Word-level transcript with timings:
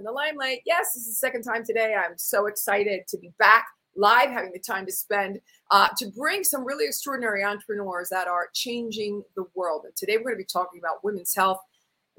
in 0.00 0.04
the 0.04 0.10
limelight. 0.10 0.62
Yes, 0.66 0.94
this 0.94 1.04
is 1.04 1.10
the 1.10 1.14
second 1.14 1.42
time 1.42 1.64
today. 1.64 1.94
I'm 1.94 2.16
so 2.16 2.46
excited 2.46 3.06
to 3.08 3.18
be 3.18 3.30
back 3.38 3.66
live, 3.96 4.30
having 4.30 4.50
the 4.52 4.58
time 4.58 4.86
to 4.86 4.92
spend 4.92 5.40
uh, 5.70 5.88
to 5.98 6.10
bring 6.16 6.42
some 6.42 6.64
really 6.64 6.86
extraordinary 6.86 7.44
entrepreneurs 7.44 8.08
that 8.08 8.26
are 8.26 8.48
changing 8.54 9.22
the 9.36 9.44
world. 9.54 9.82
And 9.84 9.94
today 9.94 10.16
we're 10.16 10.32
going 10.32 10.36
to 10.36 10.38
be 10.38 10.48
talking 10.50 10.80
about 10.80 11.04
women's 11.04 11.34
health. 11.34 11.60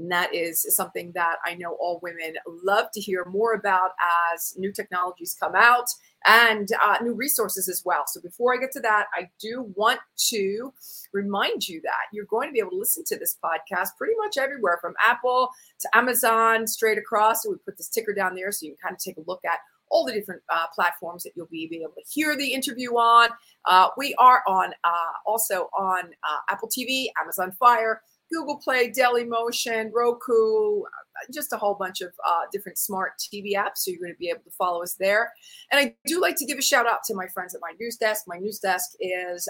And 0.01 0.11
that 0.11 0.33
is 0.33 0.65
something 0.75 1.11
that 1.13 1.35
I 1.45 1.53
know 1.53 1.77
all 1.79 1.99
women 2.01 2.33
love 2.63 2.87
to 2.93 2.99
hear 2.99 3.23
more 3.25 3.53
about 3.53 3.91
as 4.33 4.55
new 4.57 4.71
technologies 4.71 5.37
come 5.39 5.53
out 5.55 5.85
and 6.25 6.69
uh, 6.83 6.97
new 7.03 7.13
resources 7.13 7.69
as 7.69 7.83
well. 7.85 8.03
So 8.07 8.19
before 8.19 8.55
I 8.55 8.57
get 8.57 8.71
to 8.71 8.79
that, 8.79 9.05
I 9.13 9.29
do 9.39 9.71
want 9.75 9.99
to 10.29 10.73
remind 11.13 11.67
you 11.67 11.81
that 11.81 12.07
you're 12.11 12.25
going 12.25 12.49
to 12.49 12.53
be 12.53 12.59
able 12.59 12.71
to 12.71 12.77
listen 12.77 13.03
to 13.07 13.17
this 13.17 13.37
podcast 13.43 13.89
pretty 13.97 14.15
much 14.17 14.37
everywhere 14.37 14.79
from 14.81 14.95
Apple 15.03 15.49
to 15.81 15.89
Amazon, 15.95 16.65
straight 16.65 16.97
across. 16.97 17.43
So 17.43 17.51
we 17.51 17.57
put 17.57 17.77
this 17.77 17.89
ticker 17.89 18.13
down 18.13 18.33
there 18.33 18.51
so 18.51 18.65
you 18.65 18.71
can 18.71 18.89
kind 18.89 18.95
of 18.95 18.99
take 18.99 19.17
a 19.17 19.29
look 19.29 19.45
at 19.45 19.59
all 19.91 20.05
the 20.05 20.13
different 20.13 20.41
uh, 20.49 20.67
platforms 20.73 21.21
that 21.23 21.33
you'll 21.35 21.47
be, 21.47 21.69
able 21.83 21.93
to 21.93 22.03
hear 22.09 22.35
the 22.35 22.53
interview 22.53 22.91
on. 22.91 23.29
Uh, 23.65 23.89
we 23.97 24.15
are 24.17 24.41
on 24.47 24.71
uh, 24.83 25.13
also 25.25 25.69
on 25.77 26.05
uh, 26.05 26.37
Apple 26.49 26.69
TV, 26.69 27.07
Amazon 27.21 27.51
Fire, 27.51 28.01
Google 28.31 28.57
Play, 28.57 28.89
Daily 28.89 29.25
Motion, 29.25 29.91
Roku, 29.93 30.81
uh, 30.81 31.31
just 31.33 31.53
a 31.53 31.57
whole 31.57 31.75
bunch 31.75 32.01
of 32.01 32.13
uh, 32.27 32.41
different 32.51 32.77
smart 32.77 33.13
TV 33.19 33.53
apps. 33.53 33.77
So 33.77 33.91
you're 33.91 33.99
going 33.99 34.13
to 34.13 34.19
be 34.19 34.29
able 34.29 34.41
to 34.41 34.51
follow 34.51 34.81
us 34.81 34.95
there. 34.95 35.31
And 35.71 35.79
I 35.79 35.95
do 36.05 36.21
like 36.21 36.35
to 36.37 36.45
give 36.45 36.57
a 36.57 36.61
shout 36.61 36.87
out 36.87 37.03
to 37.05 37.15
my 37.15 37.27
friends 37.27 37.53
at 37.53 37.61
my 37.61 37.73
news 37.79 37.97
desk. 37.97 38.25
My 38.27 38.37
news 38.37 38.59
desk 38.59 38.91
is 38.99 39.45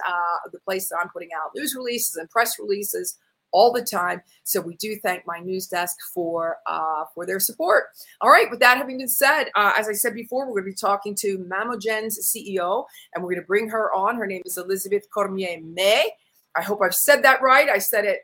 the 0.51 0.59
place 0.59 0.89
that 0.89 0.97
I'm 1.01 1.09
putting 1.09 1.29
out 1.35 1.51
news 1.55 1.75
releases 1.75 2.15
and 2.15 2.29
press 2.29 2.57
releases 2.59 3.17
all 3.51 3.71
the 3.71 3.81
time. 3.81 4.21
So 4.43 4.61
we 4.61 4.75
do 4.75 4.97
thank 4.97 5.25
my 5.27 5.39
news 5.39 5.67
desk 5.67 5.97
for 6.13 6.57
uh, 6.67 7.05
for 7.13 7.25
their 7.25 7.39
support. 7.39 7.85
All 8.21 8.29
right. 8.29 8.49
With 8.49 8.59
that 8.59 8.77
having 8.77 8.97
been 8.97 9.07
said, 9.07 9.45
uh, 9.55 9.73
as 9.77 9.87
I 9.87 9.93
said 9.93 10.13
before, 10.13 10.45
we're 10.45 10.61
going 10.61 10.65
to 10.65 10.71
be 10.71 10.75
talking 10.75 11.15
to 11.15 11.37
Mammogen's 11.39 12.19
CEO, 12.19 12.85
and 13.13 13.23
we're 13.23 13.31
going 13.31 13.41
to 13.41 13.47
bring 13.47 13.69
her 13.69 13.93
on. 13.93 14.15
Her 14.15 14.27
name 14.27 14.41
is 14.45 14.57
Elizabeth 14.57 15.07
Cormier 15.13 15.59
May. 15.61 16.11
I 16.55 16.61
hope 16.61 16.81
I've 16.81 16.95
said 16.95 17.23
that 17.23 17.41
right. 17.41 17.69
I 17.69 17.77
said 17.77 18.05
it 18.05 18.21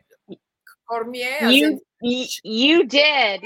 Cormier. 0.88 1.48
You 1.48 1.66
in- 1.66 1.80
you 2.44 2.84
did 2.86 3.42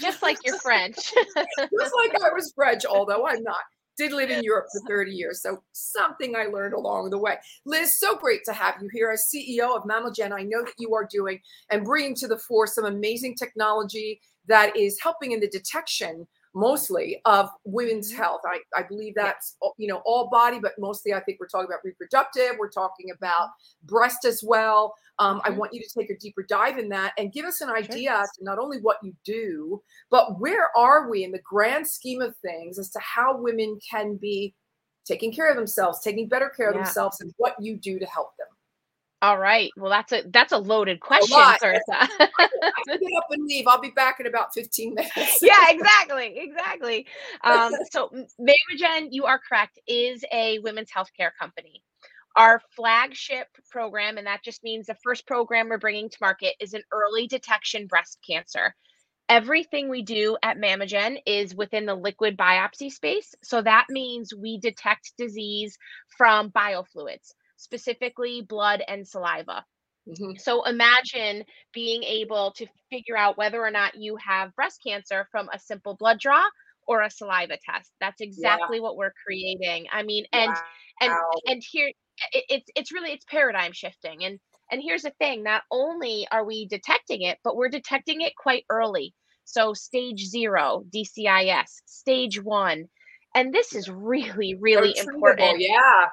just 0.00 0.22
like 0.22 0.38
your 0.44 0.58
French. 0.62 0.94
just 0.96 1.94
like 1.96 2.14
I 2.22 2.30
was 2.32 2.52
French, 2.54 2.84
although 2.86 3.26
I'm 3.26 3.42
not 3.42 3.56
did 3.98 4.12
live 4.12 4.30
in 4.30 4.42
Europe 4.42 4.66
for 4.72 4.80
30 4.88 5.10
years. 5.10 5.42
So 5.42 5.62
something 5.72 6.36
I 6.36 6.44
learned 6.44 6.72
along 6.74 7.10
the 7.10 7.18
way. 7.18 7.36
Liz, 7.66 7.98
so 7.98 8.16
great 8.16 8.44
to 8.44 8.52
have 8.52 8.76
you 8.80 8.88
here 8.92 9.10
as 9.10 9.28
CEO 9.34 9.76
of 9.76 9.82
Mammogen. 9.82 10.32
I 10.32 10.44
know 10.44 10.62
that 10.64 10.74
you 10.78 10.94
are 10.94 11.06
doing 11.10 11.40
and 11.70 11.84
bringing 11.84 12.14
to 12.16 12.28
the 12.28 12.38
fore 12.38 12.66
some 12.66 12.84
amazing 12.86 13.34
technology 13.34 14.20
that 14.46 14.74
is 14.76 14.98
helping 15.02 15.32
in 15.32 15.40
the 15.40 15.48
detection 15.48 16.26
mostly 16.58 17.20
of 17.24 17.48
women's 17.64 18.10
mm-hmm. 18.10 18.22
health. 18.22 18.40
I, 18.44 18.58
I 18.76 18.82
believe 18.82 19.14
that's 19.14 19.56
you 19.76 19.86
know 19.88 20.02
all 20.04 20.28
body, 20.28 20.58
but 20.58 20.72
mostly 20.78 21.14
I 21.14 21.20
think 21.20 21.38
we're 21.40 21.48
talking 21.48 21.68
about 21.68 21.84
reproductive. 21.84 22.56
We're 22.58 22.70
talking 22.70 23.10
about 23.16 23.50
breast 23.84 24.24
as 24.24 24.42
well. 24.44 24.94
Um, 25.18 25.38
mm-hmm. 25.38 25.52
I 25.52 25.56
want 25.56 25.72
you 25.72 25.80
to 25.80 25.98
take 25.98 26.10
a 26.10 26.18
deeper 26.18 26.44
dive 26.48 26.78
in 26.78 26.88
that 26.90 27.12
and 27.18 27.32
give 27.32 27.46
us 27.46 27.60
an 27.60 27.70
idea 27.70 28.10
sure. 28.10 28.26
to 28.38 28.44
not 28.44 28.58
only 28.58 28.78
what 28.78 28.98
you 29.02 29.14
do, 29.24 29.82
but 30.10 30.40
where 30.40 30.76
are 30.76 31.08
we 31.08 31.24
in 31.24 31.32
the 31.32 31.40
grand 31.40 31.86
scheme 31.86 32.20
of 32.20 32.36
things 32.36 32.78
as 32.78 32.90
to 32.90 32.98
how 33.00 33.36
women 33.36 33.78
can 33.88 34.16
be 34.16 34.54
taking 35.06 35.32
care 35.32 35.48
of 35.48 35.56
themselves, 35.56 36.00
taking 36.00 36.28
better 36.28 36.50
care 36.50 36.68
of 36.68 36.76
yeah. 36.76 36.82
themselves, 36.82 37.20
and 37.20 37.32
what 37.38 37.54
you 37.60 37.76
do 37.76 37.98
to 37.98 38.06
help 38.06 38.36
them. 38.36 38.48
All 39.20 39.38
right. 39.38 39.72
Well, 39.76 39.90
that's 39.90 40.12
a 40.12 40.22
that's 40.30 40.52
a 40.52 40.58
loaded 40.58 41.00
question, 41.00 41.36
Clarissa. 41.58 41.82
I 41.90 42.48
get 42.86 43.00
up 43.16 43.24
and 43.30 43.44
leave. 43.46 43.66
I'll 43.66 43.80
be 43.80 43.90
back 43.90 44.20
in 44.20 44.26
about 44.26 44.54
15 44.54 44.94
minutes. 44.94 45.42
yeah, 45.42 45.64
exactly. 45.70 46.34
Exactly. 46.36 47.06
Um, 47.42 47.72
so 47.90 48.10
Mammogen, 48.40 49.08
you 49.10 49.24
are 49.24 49.40
correct, 49.40 49.80
is 49.88 50.24
a 50.32 50.60
women's 50.60 50.90
healthcare 50.90 51.30
company. 51.38 51.82
Our 52.36 52.62
flagship 52.76 53.48
program, 53.70 54.18
and 54.18 54.26
that 54.28 54.44
just 54.44 54.62
means 54.62 54.86
the 54.86 54.96
first 55.02 55.26
program 55.26 55.68
we're 55.68 55.78
bringing 55.78 56.08
to 56.08 56.18
market, 56.20 56.54
is 56.60 56.74
an 56.74 56.82
early 56.92 57.26
detection 57.26 57.88
breast 57.88 58.18
cancer. 58.24 58.76
Everything 59.28 59.88
we 59.88 60.02
do 60.02 60.36
at 60.44 60.58
Mammogen 60.58 61.18
is 61.26 61.56
within 61.56 61.86
the 61.86 61.94
liquid 61.96 62.36
biopsy 62.36 62.90
space. 62.90 63.34
So 63.42 63.60
that 63.62 63.86
means 63.90 64.32
we 64.32 64.58
detect 64.58 65.12
disease 65.18 65.76
from 66.16 66.50
biofluids 66.50 67.32
specifically 67.58 68.40
blood 68.48 68.82
and 68.88 69.06
saliva. 69.06 69.64
Mm-hmm. 70.08 70.38
So 70.38 70.64
imagine 70.64 71.44
being 71.74 72.02
able 72.02 72.52
to 72.56 72.66
figure 72.90 73.16
out 73.16 73.36
whether 73.36 73.62
or 73.62 73.70
not 73.70 73.94
you 73.96 74.16
have 74.16 74.54
breast 74.54 74.80
cancer 74.86 75.28
from 75.30 75.50
a 75.52 75.58
simple 75.58 75.96
blood 75.96 76.18
draw 76.18 76.42
or 76.86 77.02
a 77.02 77.10
saliva 77.10 77.58
test. 77.68 77.90
That's 78.00 78.20
exactly 78.22 78.78
yeah. 78.78 78.82
what 78.82 78.96
we're 78.96 79.12
creating. 79.26 79.86
I 79.92 80.04
mean, 80.04 80.24
and 80.32 80.50
wow. 80.50 80.62
and 81.00 81.12
and 81.46 81.62
here 81.70 81.88
it, 82.32 82.44
it's 82.48 82.70
it's 82.74 82.92
really 82.92 83.12
it's 83.12 83.26
paradigm 83.26 83.72
shifting. 83.72 84.24
And 84.24 84.38
and 84.70 84.80
here's 84.82 85.02
the 85.02 85.12
thing: 85.18 85.42
not 85.42 85.62
only 85.70 86.26
are 86.30 86.46
we 86.46 86.66
detecting 86.68 87.22
it, 87.22 87.38
but 87.44 87.56
we're 87.56 87.68
detecting 87.68 88.22
it 88.22 88.32
quite 88.36 88.64
early. 88.70 89.12
So 89.44 89.74
stage 89.74 90.24
zero, 90.26 90.84
DCIS, 90.94 91.68
stage 91.84 92.42
one, 92.42 92.84
and 93.34 93.52
this 93.52 93.74
is 93.74 93.90
really 93.90 94.54
really 94.58 94.94
important. 94.96 95.60
Yeah 95.60 96.08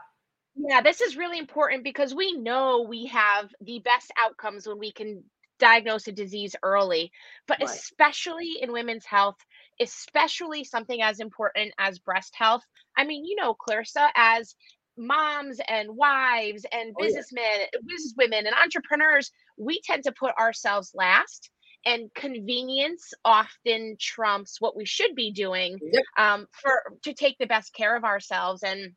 yeah, 0.56 0.82
this 0.82 1.02
is 1.02 1.18
really 1.18 1.38
important 1.38 1.84
because 1.84 2.16
we 2.16 2.34
know 2.34 2.86
we 2.88 3.08
have 3.08 3.50
the 3.62 3.80
best 3.80 4.12
outcomes 4.18 4.68
when 4.68 4.80
we 4.80 4.92
can 4.92 5.24
diagnose 5.60 6.08
a 6.08 6.12
disease 6.12 6.56
early, 6.64 7.12
but 7.48 7.58
right. 7.60 7.70
especially 7.70 8.58
in 8.62 8.72
women's 8.72 9.06
health, 9.06 9.38
especially 9.80 10.64
something 10.64 11.02
as 11.02 11.20
important 11.20 11.74
as 11.78 12.00
breast 12.00 12.34
health. 12.36 12.64
I 12.98 13.06
mean, 13.06 13.26
you 13.26 13.36
know, 13.36 13.54
Clarissa, 13.54 14.10
as 14.16 14.56
moms 14.98 15.60
and 15.68 15.90
wives 15.92 16.66
and 16.72 16.96
businessmen, 16.98 17.44
oh, 17.46 17.66
yeah. 17.74 17.80
businesswomen 17.80 18.48
and 18.48 18.56
entrepreneurs, 18.62 19.32
we 19.58 19.82
tend 19.84 20.04
to 20.04 20.14
put 20.14 20.38
ourselves 20.38 20.92
last 20.96 21.50
and 21.86 22.14
convenience 22.16 23.14
often 23.24 23.96
trumps 24.00 24.60
what 24.60 24.76
we 24.76 24.86
should 24.86 25.16
be 25.16 25.32
doing 25.32 25.78
yep. 25.92 26.04
um, 26.18 26.48
for 26.52 26.82
to 27.04 27.14
take 27.14 27.38
the 27.38 27.46
best 27.46 27.74
care 27.74 27.96
of 27.96 28.04
ourselves 28.04 28.64
and 28.64 28.94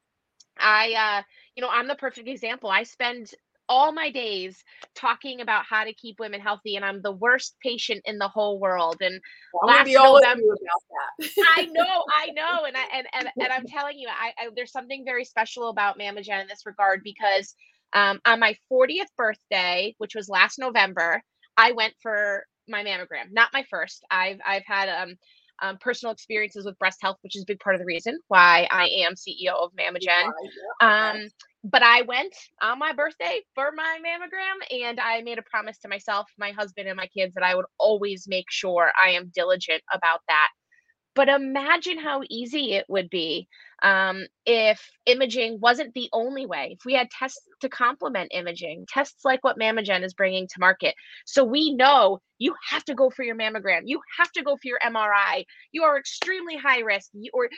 I, 0.59 1.19
uh, 1.19 1.23
you 1.59 1.63
know, 1.63 1.71
I'm 1.73 1.89
the 1.89 1.97
perfect 1.97 2.29
example. 2.29 2.71
I 2.71 2.85
spend 2.85 3.33
all 3.69 3.91
my 3.91 4.13
days 4.13 4.63
talking 4.95 5.41
about 5.41 5.65
how 5.69 5.83
to 5.83 5.93
keep 5.93 6.21
women 6.21 6.41
healthy, 6.41 6.77
and 6.77 6.85
I'm 6.85 7.03
the 7.03 7.11
worst 7.11 7.57
patient 7.61 8.01
in 8.05 8.17
the 8.17 8.29
whole 8.29 8.61
world. 8.61 8.99
And 9.01 9.21
well, 9.53 9.67
last 9.67 9.91
November, 9.93 10.57
I 11.57 11.65
know, 11.65 12.05
I 12.17 12.31
know, 12.37 12.65
and 12.65 12.77
I 12.77 12.85
and 12.95 13.07
and, 13.13 13.29
and 13.41 13.53
I'm 13.53 13.67
telling 13.67 13.99
you, 13.99 14.07
I, 14.09 14.29
I, 14.39 14.49
there's 14.55 14.71
something 14.71 15.05
very 15.05 15.25
special 15.25 15.69
about 15.69 15.99
Mammogen 15.99 16.41
in 16.41 16.47
this 16.47 16.65
regard 16.65 17.01
because 17.03 17.57
um, 17.93 18.21
on 18.25 18.39
my 18.39 18.55
40th 18.71 19.11
birthday, 19.17 19.97
which 19.99 20.15
was 20.15 20.29
last 20.29 20.61
November, 20.61 21.25
I 21.57 21.73
went 21.73 21.95
for 22.01 22.45
my 22.69 22.85
mammogram. 22.85 23.33
Not 23.33 23.49
my 23.53 23.65
first. 23.69 24.05
I've 24.13 24.39
I've 24.47 24.65
had 24.65 24.89
um 24.89 25.17
um, 25.61 25.79
personal 25.79 26.13
experiences 26.13 26.65
with 26.65 26.79
breast 26.79 26.99
health, 27.03 27.17
which 27.23 27.37
is 27.37 27.43
a 27.43 27.47
big 27.47 27.61
part 27.61 27.75
of 27.75 27.81
the 27.81 27.87
reason 27.87 28.19
why 28.29 28.67
I 28.71 28.89
am 29.07 29.15
CEO 29.15 29.55
of 29.55 29.73
Mammogen. 29.75 30.31
Um, 30.81 31.29
but 31.65 31.83
I 31.83 32.03
went 32.03 32.35
on 32.63 32.79
my 32.79 32.93
birthday 32.93 33.41
for 33.55 33.73
my 33.75 33.99
mammogram 34.05 34.85
and 34.85 35.01
I 35.01 35.23
made 35.23 35.39
a 35.39 35.43
promise 35.43 35.79
to 35.79 35.89
myself, 35.89 36.29
my 36.39 36.53
husband, 36.53 36.89
and 36.89 36.97
my 36.97 37.09
kids 37.09 37.35
that 37.35 37.43
I 37.43 37.55
would 37.55 37.67
always 37.79 38.27
make 38.29 38.47
sure 38.51 38.93
I 39.01 39.11
am 39.11 39.33
diligent 39.35 39.83
about 39.93 40.21
that. 40.29 40.49
But 41.15 41.29
imagine 41.29 41.99
how 41.99 42.23
easy 42.31 42.75
it 42.75 42.87
would 42.89 43.11
be 43.11 43.49
um, 43.83 44.27
if 44.47 44.81
imaging 45.07 45.59
wasn't 45.61 45.95
the 45.95 46.09
only 46.13 46.47
way. 46.47 46.77
If 46.79 46.85
we 46.85 46.95
had 46.95 47.11
tests 47.11 47.47
to 47.61 47.69
complement 47.69 48.33
imaging, 48.35 48.87
tests 48.89 49.25
like 49.25 49.43
what 49.45 49.59
Mammogen 49.59 50.05
is 50.05 50.15
bringing 50.15 50.47
to 50.49 50.61
market. 50.61 50.95
So 51.27 51.45
we 51.45 51.75
know 51.75 52.21
you 52.39 52.55
have 52.71 52.85
to 52.85 52.95
go 52.95 53.11
for 53.11 53.25
your 53.25 53.37
mammogram. 53.37 53.83
You 53.85 54.01
have 54.19 54.31
to 54.33 54.43
go 54.43 54.57
for 54.57 54.63
your 54.65 54.79
MRI. 54.85 55.45
You 55.73 55.83
are 55.85 55.99
extremely 55.99 56.57
high 56.57 56.81
risk. 56.81 57.11
You, 57.13 57.31
or 57.33 57.49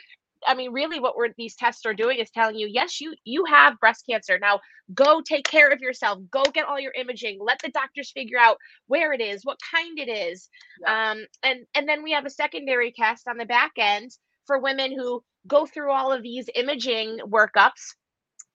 I 0.47 0.55
mean, 0.55 0.71
really, 0.71 0.99
what 0.99 1.15
we're 1.15 1.29
these 1.37 1.55
tests 1.55 1.85
are 1.85 1.93
doing 1.93 2.19
is 2.19 2.31
telling 2.31 2.55
you, 2.55 2.67
yes, 2.67 2.99
you 2.99 3.13
you 3.23 3.45
have 3.45 3.79
breast 3.79 4.05
cancer. 4.09 4.39
Now 4.39 4.59
go 4.93 5.21
take 5.21 5.45
care 5.45 5.69
of 5.69 5.81
yourself. 5.81 6.19
Go 6.31 6.43
get 6.53 6.65
all 6.65 6.79
your 6.79 6.93
imaging. 6.93 7.39
Let 7.39 7.59
the 7.59 7.69
doctors 7.69 8.11
figure 8.11 8.39
out 8.39 8.57
where 8.87 9.13
it 9.13 9.21
is, 9.21 9.45
what 9.45 9.59
kind 9.73 9.99
it 9.99 10.09
is, 10.09 10.49
yeah. 10.81 11.11
um, 11.11 11.25
and 11.43 11.65
and 11.75 11.87
then 11.87 12.03
we 12.03 12.11
have 12.11 12.25
a 12.25 12.29
secondary 12.29 12.91
test 12.91 13.27
on 13.27 13.37
the 13.37 13.45
back 13.45 13.73
end 13.77 14.11
for 14.47 14.59
women 14.59 14.91
who 14.91 15.23
go 15.47 15.65
through 15.65 15.91
all 15.91 16.11
of 16.11 16.23
these 16.23 16.49
imaging 16.55 17.19
workups, 17.25 17.95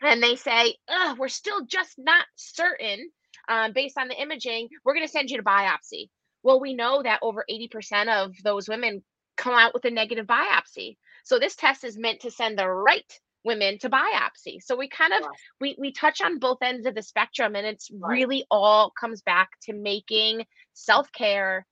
and 0.03 0.23
they 0.23 0.37
say, 0.37 0.77
we're 1.19 1.29
still 1.29 1.65
just 1.67 1.95
not 1.99 2.27
certain 2.37 3.11
um, 3.49 3.73
based 3.73 3.99
on 3.99 4.09
the 4.09 4.21
imaging. 4.21 4.69
We're 4.85 4.95
going 4.95 5.07
to 5.07 5.13
send 5.13 5.31
you 5.31 5.39
to 5.39 5.43
biopsy. 5.43 6.09
Well, 6.43 6.61
we 6.61 6.75
know 6.75 7.03
that 7.03 7.21
over 7.23 7.45
80% 7.51 8.09
of 8.09 8.33
those 8.45 8.69
women 8.69 9.03
come 9.37 9.55
out 9.55 9.75
with 9.75 9.85
a 9.85 9.91
negative 9.91 10.27
biopsy. 10.27 10.97
So 11.25 11.39
this 11.39 11.57
test 11.57 11.85
is 11.85 11.99
meant 11.99 12.21
to 12.21 12.31
send 12.31 12.59
the 12.59 12.69
right 12.69 13.13
women 13.45 13.79
to 13.79 13.91
biopsy. 13.91 14.61
So 14.61 14.77
we 14.77 14.89
kind 14.89 15.13
of 15.13 15.23
we 15.61 15.77
we 15.79 15.93
touch 15.93 16.21
on 16.21 16.39
both 16.39 16.59
ends 16.63 16.87
of 16.87 16.95
the 16.95 17.03
spectrum 17.03 17.55
and 17.57 17.67
it's 17.67 17.91
right. 17.91 18.11
really 18.11 18.45
all 18.51 18.93
comes 18.99 19.23
back 19.23 19.51
to 19.63 19.73
making 19.73 20.45
self-care 20.75 21.65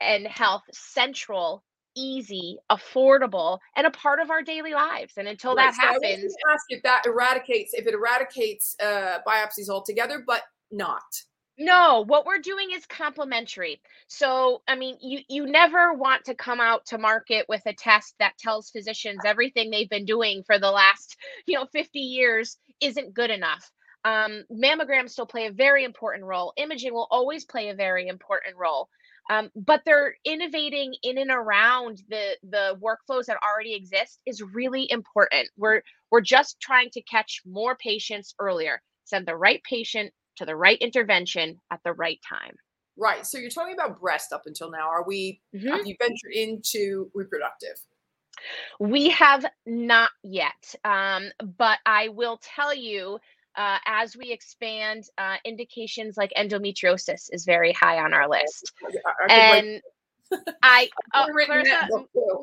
and 0.00 0.26
health 0.26 0.62
central 0.72 1.62
easy, 1.96 2.58
affordable, 2.70 3.58
and 3.76 3.86
a 3.86 3.90
part 3.90 4.20
of 4.20 4.30
our 4.30 4.42
daily 4.42 4.72
lives. 4.72 5.14
And 5.16 5.28
until 5.28 5.54
right, 5.54 5.72
that 5.72 5.74
so 5.74 5.80
happens, 5.80 6.34
ask 6.50 6.64
if 6.68 6.82
that 6.82 7.02
eradicates 7.06 7.74
if 7.74 7.86
it 7.86 7.94
eradicates 7.94 8.76
uh, 8.82 9.18
biopsies 9.26 9.68
altogether, 9.68 10.22
but 10.26 10.42
not. 10.70 11.02
No, 11.58 12.04
what 12.06 12.24
we're 12.24 12.38
doing 12.38 12.70
is 12.72 12.86
complementary. 12.86 13.80
So, 14.08 14.62
I 14.66 14.74
mean, 14.74 14.96
you 15.00 15.20
you 15.28 15.46
never 15.46 15.92
want 15.92 16.24
to 16.24 16.34
come 16.34 16.60
out 16.60 16.86
to 16.86 16.98
market 16.98 17.46
with 17.48 17.62
a 17.66 17.74
test 17.74 18.14
that 18.18 18.38
tells 18.38 18.70
physicians 18.70 19.20
everything 19.24 19.70
they've 19.70 19.88
been 19.88 20.06
doing 20.06 20.42
for 20.44 20.58
the 20.58 20.70
last, 20.70 21.16
you 21.46 21.54
know, 21.54 21.66
50 21.66 21.98
years 21.98 22.56
isn't 22.80 23.14
good 23.14 23.30
enough. 23.30 23.70
Um, 24.04 24.44
mammograms 24.50 25.10
still 25.10 25.26
play 25.26 25.46
a 25.46 25.52
very 25.52 25.84
important 25.84 26.24
role. 26.24 26.52
Imaging 26.56 26.92
will 26.92 27.06
always 27.10 27.44
play 27.44 27.68
a 27.68 27.74
very 27.74 28.08
important 28.08 28.56
role. 28.56 28.88
Um, 29.30 29.50
but 29.54 29.82
they're 29.84 30.14
innovating 30.24 30.94
in 31.02 31.18
and 31.18 31.30
around 31.30 32.02
the 32.08 32.36
the 32.42 32.78
workflows 32.80 33.26
that 33.26 33.38
already 33.42 33.74
exist 33.74 34.20
is 34.26 34.42
really 34.42 34.90
important. 34.90 35.48
We're 35.56 35.82
we're 36.10 36.20
just 36.20 36.60
trying 36.60 36.90
to 36.90 37.02
catch 37.02 37.42
more 37.46 37.76
patients 37.76 38.34
earlier, 38.38 38.82
send 39.04 39.26
the 39.26 39.36
right 39.36 39.62
patient 39.62 40.12
to 40.36 40.44
the 40.44 40.56
right 40.56 40.78
intervention 40.78 41.60
at 41.70 41.80
the 41.84 41.92
right 41.92 42.18
time. 42.28 42.54
Right. 42.96 43.26
So 43.26 43.38
you're 43.38 43.50
talking 43.50 43.74
about 43.74 44.00
breast 44.00 44.32
up 44.32 44.42
until 44.46 44.70
now. 44.70 44.88
Are 44.88 45.04
we 45.06 45.40
mm-hmm. 45.54 45.68
have 45.68 45.86
you 45.86 45.96
ventured 46.00 46.32
into 46.34 47.10
reproductive? 47.14 47.76
We 48.80 49.10
have 49.10 49.46
not 49.66 50.10
yet. 50.22 50.74
Um, 50.84 51.30
but 51.58 51.78
I 51.86 52.08
will 52.08 52.40
tell 52.42 52.74
you 52.74 53.18
uh, 53.56 53.78
as 53.86 54.16
we 54.16 54.32
expand, 54.32 55.04
uh, 55.18 55.36
indications 55.44 56.16
like 56.16 56.32
endometriosis 56.36 57.28
is 57.32 57.44
very 57.44 57.72
high 57.72 57.98
on 57.98 58.14
our 58.14 58.28
list. 58.28 58.72
I, 59.28 59.34
and 59.34 59.82
I, 60.62 60.88
oh, 61.14 61.26
Clarissa, 61.30 61.88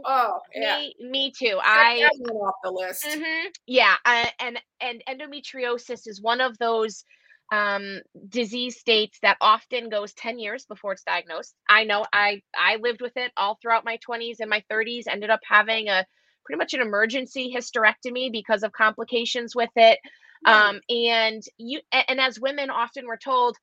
oh, 0.05 0.39
yeah. 0.55 0.77
me, 0.77 0.95
me 0.99 1.33
too. 1.37 1.59
I 1.61 2.07
off 2.31 2.55
the 2.63 2.71
list. 2.71 3.05
Mm-hmm, 3.05 3.47
yeah, 3.67 3.95
uh, 4.05 4.27
and 4.39 4.59
and 4.81 5.03
endometriosis 5.09 6.07
is 6.07 6.21
one 6.21 6.41
of 6.41 6.57
those 6.57 7.03
um, 7.51 8.01
disease 8.27 8.79
states 8.79 9.17
that 9.21 9.37
often 9.41 9.89
goes 9.89 10.13
10 10.13 10.39
years 10.39 10.65
before 10.65 10.93
it's 10.93 11.03
diagnosed. 11.03 11.55
I 11.67 11.83
know 11.83 12.05
I 12.13 12.41
I 12.55 12.77
lived 12.77 13.01
with 13.01 13.17
it 13.17 13.31
all 13.37 13.57
throughout 13.61 13.85
my 13.85 13.97
20s 14.07 14.39
and 14.39 14.49
my 14.49 14.63
30s. 14.71 15.03
Ended 15.07 15.29
up 15.29 15.41
having 15.47 15.87
a 15.87 16.05
pretty 16.45 16.57
much 16.57 16.73
an 16.73 16.81
emergency 16.81 17.53
hysterectomy 17.55 18.31
because 18.31 18.63
of 18.63 18.71
complications 18.71 19.55
with 19.55 19.71
it. 19.75 19.99
Um, 20.45 20.79
and 20.89 21.43
you 21.57 21.81
and 21.91 22.19
as 22.19 22.39
women 22.39 22.69
often 22.69 23.05
we're 23.05 23.17
told, 23.17 23.57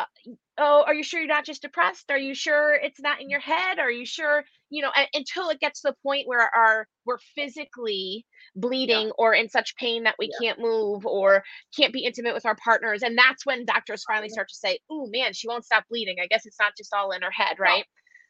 uh, 0.00 0.04
oh, 0.58 0.84
are 0.86 0.94
you 0.94 1.02
sure 1.02 1.20
you're 1.20 1.28
not 1.28 1.44
just 1.44 1.62
depressed? 1.62 2.10
Are 2.10 2.18
you 2.18 2.34
sure 2.34 2.74
it's 2.74 3.00
not 3.00 3.20
in 3.20 3.28
your 3.28 3.40
head? 3.40 3.78
Are 3.78 3.90
you 3.90 4.06
sure, 4.06 4.44
you 4.70 4.82
know, 4.82 4.90
until 5.14 5.50
it 5.50 5.60
gets 5.60 5.82
to 5.82 5.88
the 5.88 5.96
point 6.02 6.26
where 6.26 6.50
our 6.54 6.86
we're 7.04 7.18
physically 7.34 8.24
bleeding 8.56 9.06
yeah. 9.06 9.12
or 9.18 9.34
in 9.34 9.48
such 9.48 9.76
pain 9.76 10.04
that 10.04 10.14
we 10.18 10.30
yeah. 10.32 10.48
can't 10.48 10.60
move 10.60 11.04
or 11.04 11.42
can't 11.76 11.92
be 11.92 12.04
intimate 12.04 12.34
with 12.34 12.46
our 12.46 12.56
partners. 12.56 13.02
And 13.02 13.16
that's 13.16 13.44
when 13.44 13.64
doctors 13.64 14.04
finally 14.04 14.28
start 14.28 14.48
to 14.48 14.54
say, 14.54 14.78
oh 14.90 15.08
man, 15.10 15.32
she 15.32 15.48
won't 15.48 15.64
stop 15.64 15.84
bleeding. 15.90 16.16
I 16.22 16.26
guess 16.26 16.46
it's 16.46 16.60
not 16.60 16.72
just 16.76 16.94
all 16.94 17.12
in 17.12 17.22
her 17.22 17.30
head, 17.30 17.58
right? 17.58 17.84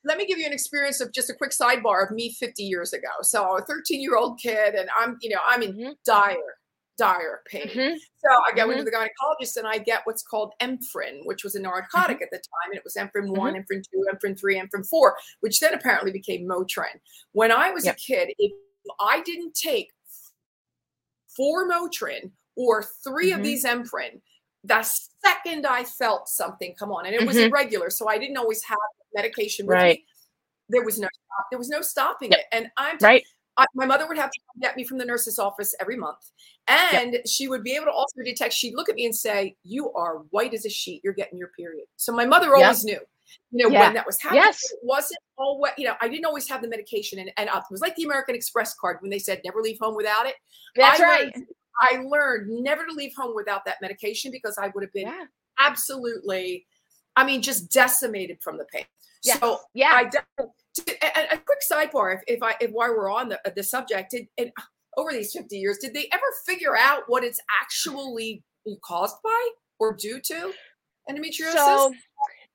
let 0.05 0.19
me 0.19 0.27
give 0.27 0.37
you 0.37 0.47
an 0.47 0.53
experience 0.53 1.01
of 1.01 1.13
just 1.13 1.31
a 1.31 1.35
quick 1.35 1.53
sidebar 1.53 2.05
of 2.05 2.11
me 2.11 2.33
50 2.33 2.63
years 2.65 2.93
ago. 2.93 3.07
So 3.23 3.57
a 3.57 3.63
13 3.63 4.01
year 4.01 4.17
old 4.17 4.41
kid, 4.41 4.75
and 4.75 4.89
I'm, 4.99 5.17
you 5.21 5.31
know, 5.31 5.39
I'm 5.47 5.63
in 5.63 5.73
mm-hmm. 5.75 5.93
dire 6.05 6.57
dire 7.03 7.41
pain. 7.47 7.67
Mm-hmm. 7.67 7.97
So 7.97 8.29
I 8.31 8.55
go 8.55 8.63
mm-hmm. 8.63 8.79
into 8.79 8.85
the 8.85 8.93
gynecologist 8.93 9.57
and 9.57 9.67
I 9.67 9.79
get 9.79 10.03
what's 10.05 10.23
called 10.23 10.53
Empirin, 10.61 11.21
which 11.25 11.43
was 11.43 11.57
a 11.57 11.61
narcotic 11.61 12.19
mm-hmm. 12.19 12.23
at 12.23 12.31
the 12.31 12.37
time. 12.37 12.71
And 12.71 12.77
it 12.77 12.85
was 12.85 12.95
Empirin 12.95 13.37
1, 13.37 13.55
mm-hmm. 13.55 13.61
Empirin 13.61 13.83
2, 13.83 14.05
Empirin 14.13 14.39
3, 14.39 14.61
Empirin 14.61 14.89
4, 14.89 15.17
which 15.41 15.59
then 15.59 15.75
apparently 15.75 16.13
became 16.13 16.49
Motrin. 16.49 17.01
When 17.33 17.51
I 17.51 17.71
was 17.71 17.85
yep. 17.85 17.97
a 17.97 17.99
kid, 17.99 18.33
if 18.39 18.53
I 19.01 19.21
didn't 19.23 19.55
take 19.55 19.89
four 21.37 21.69
Motrin 21.69 22.31
or 22.57 22.85
3 23.05 23.33
of 23.33 23.37
mm-hmm. 23.37 23.43
these 23.43 23.65
Empirin, 23.65 24.21
the 24.65 24.89
second 25.25 25.67
I 25.67 25.83
felt 25.83 26.29
something 26.29 26.75
come 26.79 26.93
on, 26.93 27.07
and 27.07 27.15
it 27.17 27.27
was 27.27 27.37
mm-hmm. 27.37 27.53
irregular, 27.53 27.91
so 27.91 28.09
I 28.09 28.17
didn't 28.19 28.37
always 28.37 28.63
have 28.63 28.79
medication 29.13 29.67
with 29.67 29.75
right. 29.75 29.99
me. 29.99 30.05
There 30.69 30.85
was 30.85 31.01
no 31.01 31.09
stop. 31.09 31.47
There 31.51 31.59
was 31.59 31.69
no 31.69 31.83
stopping 31.83 32.31
yep. 32.31 32.41
it, 32.41 32.47
and 32.53 32.67
I'm 32.77 32.97
right. 33.01 33.25
I, 33.57 33.67
my 33.75 33.87
mother 33.87 34.07
would 34.09 34.17
have 34.17 34.31
to 34.31 34.39
get 34.61 34.77
me 34.77 34.85
from 34.85 34.99
the 34.99 35.05
nurse's 35.05 35.39
office 35.39 35.75
every 35.81 35.97
month. 35.97 36.31
And 36.73 37.13
yep. 37.15 37.27
she 37.27 37.49
would 37.49 37.63
be 37.63 37.73
able 37.73 37.87
to 37.87 37.93
also 37.93 38.23
detect, 38.25 38.55
she'd 38.55 38.75
look 38.75 38.89
at 38.89 38.95
me 38.95 39.07
and 39.07 39.15
say, 39.15 39.57
You 39.63 39.93
are 39.93 40.19
white 40.31 40.55
as 40.55 40.65
a 40.67 40.71
sheet. 40.71 41.01
You're 41.05 41.13
getting 41.13 41.39
your 41.39 41.51
period. 41.57 41.87
So 41.97 42.13
my 42.13 42.25
mother 42.25 42.55
always 42.55 42.85
yep. 42.87 43.01
knew, 43.01 43.59
you 43.59 43.65
know, 43.65 43.73
yeah. 43.73 43.87
when 43.87 43.95
that 43.95 44.07
was 44.07 44.21
happening. 44.21 44.45
Yes. 44.45 44.61
It 44.73 44.79
wasn't 44.83 45.19
what, 45.37 45.79
you 45.79 45.87
know, 45.87 45.95
I 46.01 46.09
didn't 46.09 46.25
always 46.25 46.49
have 46.49 46.63
the 46.63 46.69
medication. 46.69 47.19
And, 47.19 47.33
and 47.37 47.49
uh, 47.49 47.59
it 47.59 47.65
was 47.71 47.81
like 47.81 47.97
the 47.97 48.05
American 48.05 48.35
Express 48.35 48.75
card 48.75 48.99
when 49.01 49.11
they 49.11 49.19
said 49.19 49.41
never 49.45 49.61
leave 49.61 49.79
home 49.81 49.97
without 49.97 50.27
it. 50.27 50.35
That's 50.77 51.01
I 51.01 51.03
right. 51.03 51.37
Learned, 51.37 51.47
I 51.81 51.97
learned 52.07 52.63
never 52.63 52.87
to 52.87 52.93
leave 52.93 53.13
home 53.17 53.35
without 53.35 53.65
that 53.65 53.77
medication 53.81 54.31
because 54.31 54.59
I 54.59 54.69
would 54.75 54.85
have 54.85 54.93
been 54.93 55.09
yeah. 55.09 55.25
absolutely, 55.61 56.67
I 57.17 57.25
mean, 57.25 57.43
just 57.43 57.71
decimated 57.73 58.39
from 58.43 58.59
the 58.59 58.65
pain. 58.65 58.85
Yes. 59.25 59.41
So 59.41 59.61
yeah, 59.75 59.93
I 59.93 60.05
definitely 60.05 60.53
a, 61.03 61.35
a 61.35 61.39
quick 61.39 61.61
sidebar, 61.71 62.15
if, 62.15 62.23
if 62.27 62.43
I 62.43 62.55
if 62.61 62.71
while 62.71 62.91
we're 62.91 63.11
on 63.11 63.29
the 63.29 63.41
uh, 63.47 63.53
the 63.55 63.63
subject, 63.63 64.13
did, 64.13 64.27
and 64.39 64.51
uh, 64.59 64.63
over 64.97 65.13
these 65.13 65.33
fifty 65.33 65.59
years, 65.59 65.79
did 65.79 65.95
they 65.95 66.09
ever 66.13 66.23
figure 66.47 66.77
out 66.77 67.05
what 67.07 67.25
it's 67.25 67.41
actually 67.63 68.43
caused 68.85 69.17
by 69.25 69.49
or 69.79 69.95
due 69.95 70.21
to 70.21 70.53
endometriosis? 71.11 71.55
So 71.55 71.93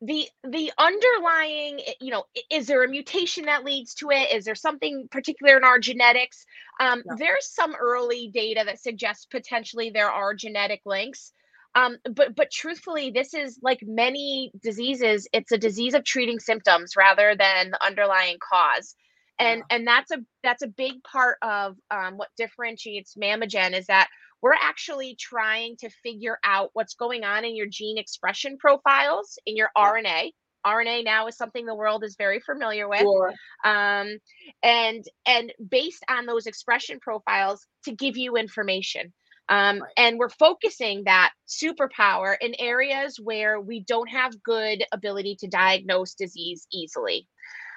the 0.01 0.29
the 0.47 0.71
underlying 0.77 1.79
eh, 1.87 1.93
you 1.99 2.11
know 2.11 2.23
is 2.51 2.67
there 2.67 2.83
a 2.83 2.87
mutation 2.87 3.45
that 3.45 3.63
leads 3.63 3.95
to 3.95 4.11
it 4.11 4.31
is 4.31 4.45
there 4.45 4.53
something 4.53 5.07
particular 5.09 5.57
in 5.57 5.63
our 5.63 5.79
genetics 5.79 6.45
um, 6.79 7.01
yeah. 7.03 7.15
there's 7.17 7.51
some 7.51 7.73
early 7.75 8.29
data 8.31 8.61
that 8.63 8.79
suggests 8.79 9.25
potentially 9.25 9.89
there 9.89 10.11
are 10.11 10.35
genetic 10.35 10.81
links 10.85 11.33
um, 11.77 11.97
but 12.15 12.35
but 12.35 12.49
truthfully, 12.49 13.11
this 13.11 13.35
is 13.35 13.59
like 13.61 13.79
many 13.83 14.51
diseases. 14.63 15.27
It's 15.31 15.51
a 15.51 15.59
disease 15.59 15.93
of 15.93 16.03
treating 16.03 16.39
symptoms 16.39 16.95
rather 16.97 17.35
than 17.35 17.69
the 17.69 17.85
underlying 17.85 18.37
cause, 18.41 18.95
and 19.39 19.59
yeah. 19.69 19.75
and 19.75 19.87
that's 19.87 20.11
a 20.11 20.17
that's 20.43 20.63
a 20.63 20.67
big 20.67 21.03
part 21.03 21.37
of 21.41 21.75
um, 21.91 22.17
what 22.17 22.29
differentiates 22.37 23.15
Mammogen 23.15 23.77
is 23.77 23.87
that 23.87 24.07
we're 24.41 24.53
actually 24.53 25.15
trying 25.19 25.75
to 25.77 25.89
figure 26.03 26.37
out 26.43 26.69
what's 26.73 26.93
going 26.93 27.23
on 27.23 27.43
in 27.43 27.55
your 27.55 27.67
gene 27.69 27.97
expression 27.97 28.57
profiles 28.57 29.39
in 29.45 29.55
your 29.55 29.69
yeah. 29.75 29.91
RNA. 29.91 30.31
RNA 30.65 31.05
now 31.05 31.27
is 31.27 31.37
something 31.37 31.65
the 31.65 31.75
world 31.75 32.03
is 32.03 32.15
very 32.17 32.39
familiar 32.41 32.89
with, 32.89 32.99
sure. 32.99 33.33
um, 33.63 34.17
and 34.63 35.03
and 35.25 35.53
based 35.69 36.03
on 36.09 36.25
those 36.25 36.45
expression 36.45 36.99
profiles 36.99 37.65
to 37.85 37.93
give 37.93 38.17
you 38.17 38.35
information. 38.35 39.13
Um, 39.49 39.79
right. 39.79 39.91
And 39.95 40.19
we're 40.19 40.29
focusing 40.29 41.03
that 41.05 41.31
superpower 41.47 42.35
in 42.41 42.53
areas 42.59 43.17
where 43.17 43.61
we 43.61 43.79
don't 43.79 44.09
have 44.09 44.43
good 44.43 44.83
ability 44.91 45.37
to 45.39 45.47
diagnose 45.47 46.15
disease 46.15 46.67
easily. 46.73 47.27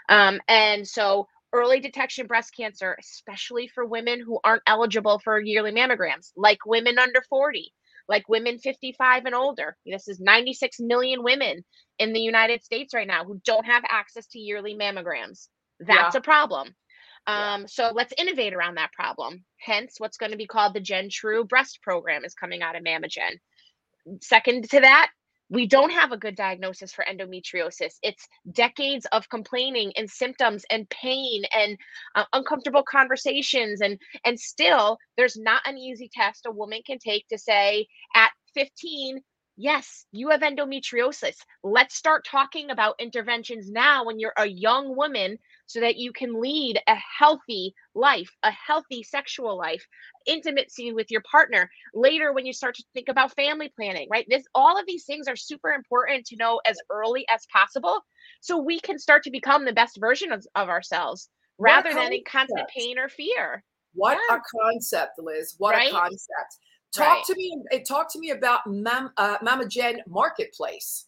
Um, 0.09 0.41
and 0.49 0.87
so 0.87 1.29
early 1.53 1.81
detection 1.81 2.27
breast 2.27 2.55
cancer, 2.57 2.97
especially 2.99 3.69
for 3.69 3.85
women 3.85 4.21
who 4.21 4.39
aren't 4.45 4.63
eligible 4.67 5.19
for 5.19 5.41
yearly 5.41 5.73
mammograms, 5.73 6.31
like 6.37 6.65
women 6.67 6.99
under 6.99 7.23
40, 7.29 7.73
like 8.09 8.29
women 8.29 8.59
55 8.59 9.25
and 9.27 9.35
older. 9.35 9.77
This 9.85 10.09
is 10.09 10.21
96 10.21 10.79
million 10.81 11.23
women 11.23 11.65
in 11.99 12.13
the 12.13 12.21
United 12.21 12.63
States 12.63 12.95
right 12.95 13.07
now 13.07 13.25
who 13.25 13.41
don't 13.45 13.67
have 13.67 13.85
access 13.89 14.27
to 14.29 14.39
yearly 14.39 14.75
mammograms. 14.75 15.49
That's 15.81 16.15
yeah. 16.15 16.19
a 16.19 16.23
problem. 16.23 16.75
Um, 17.27 17.69
so 17.69 17.93
let's 17.95 18.15
innovate 18.19 18.55
around 18.55 18.77
that 18.77 18.93
problem. 18.93 19.45
Hence, 19.59 19.97
what's 19.99 20.17
going 20.17 20.33
to 20.33 20.39
be 20.39 20.47
called 20.47 20.75
the 20.75 20.81
Gen 20.81 21.09
True 21.11 21.45
Breast 21.45 21.81
Program 21.83 22.25
is 22.25 22.35
coming 22.35 22.63
out 22.63 22.77
of 22.77 22.83
Mammogen. 22.83 23.39
Second 24.23 24.71
to 24.71 24.81
that, 24.81 25.11
we 25.51 25.67
don't 25.67 25.91
have 25.91 26.13
a 26.13 26.17
good 26.17 26.37
diagnosis 26.37 26.93
for 26.93 27.05
endometriosis. 27.11 27.95
It's 28.03 28.29
decades 28.53 29.07
of 29.13 29.29
complaining 29.29 29.93
and 29.97 30.09
symptoms 30.09 30.65
and 30.71 30.89
pain 30.91 31.43
and 31.55 31.77
uh, 32.15 32.25
uncomfortable 32.33 32.85
conversations, 32.85 33.81
and 33.81 33.99
and 34.25 34.39
still 34.41 34.99
there's 35.17 35.37
not 35.37 35.63
an 35.67 35.77
easy 35.77 36.09
test 36.13 36.47
a 36.47 36.53
woman 36.53 36.81
can 36.87 36.99
take 36.99 37.27
to 37.29 37.39
say 37.39 37.87
at 38.15 38.31
15 38.55 39.21
yes, 39.57 40.07
you 40.13 40.31
have 40.31 40.41
endometriosis. 40.41 41.37
Let's 41.63 41.95
start 41.95 42.27
talking 42.27 42.71
about 42.71 42.95
interventions 42.99 43.71
now 43.71 44.05
when 44.05 44.19
you're 44.19 44.33
a 44.37 44.47
young 44.47 44.97
woman 44.97 45.39
so 45.67 45.81
that 45.81 45.97
you 45.97 46.13
can 46.13 46.41
lead 46.41 46.81
a 46.89 46.97
healthy 46.97 47.75
life, 47.95 48.31
a 48.43 48.51
healthy 48.51 49.03
sexual 49.03 49.57
life, 49.57 49.87
intimacy 50.27 50.93
with 50.93 51.11
your 51.11 51.23
partner. 51.31 51.71
Later, 51.95 52.33
when 52.33 52.47
you 52.47 52.53
start 52.53 52.75
to 52.77 52.85
think 52.95 53.09
about 53.09 53.35
family 53.37 53.73
planning, 53.77 54.09
right? 54.11 54.27
This 54.29 54.45
all 54.55 54.79
of 54.79 54.87
these 54.87 55.05
things 55.05 55.29
are 55.29 55.37
super 55.37 55.71
important 55.71 56.27
to 56.27 56.37
know 56.37 56.61
as 56.67 56.79
early 56.91 57.27
as 57.29 57.47
possible 57.53 58.01
so 58.41 58.59
we 58.59 58.81
can 58.81 58.99
start 58.99 59.23
to 59.25 59.31
become 59.31 59.65
the 59.65 59.73
best 59.73 59.99
version 60.01 60.33
of, 60.33 60.45
of 60.55 60.69
ourselves 60.69 61.29
rather 61.59 61.93
than 61.93 62.13
in 62.13 62.23
constant 62.27 62.69
pain 62.77 62.99
or 62.99 63.09
fear. 63.09 63.63
What 63.95 64.19
yeah. 64.29 64.37
a 64.37 64.41
concept, 64.63 65.19
Liz. 65.19 65.55
What 65.59 65.75
right? 65.75 65.89
a 65.89 65.93
concept. 65.93 66.59
Talk 66.95 67.07
right. 67.07 67.25
to 67.27 67.35
me. 67.37 67.63
Eh, 67.73 67.79
talk 67.87 68.13
to 68.13 68.19
me 68.19 68.31
about 68.31 68.67
Mam, 68.67 69.11
uh, 69.17 69.39
Mammogen 69.39 69.99
Marketplace. 70.09 71.07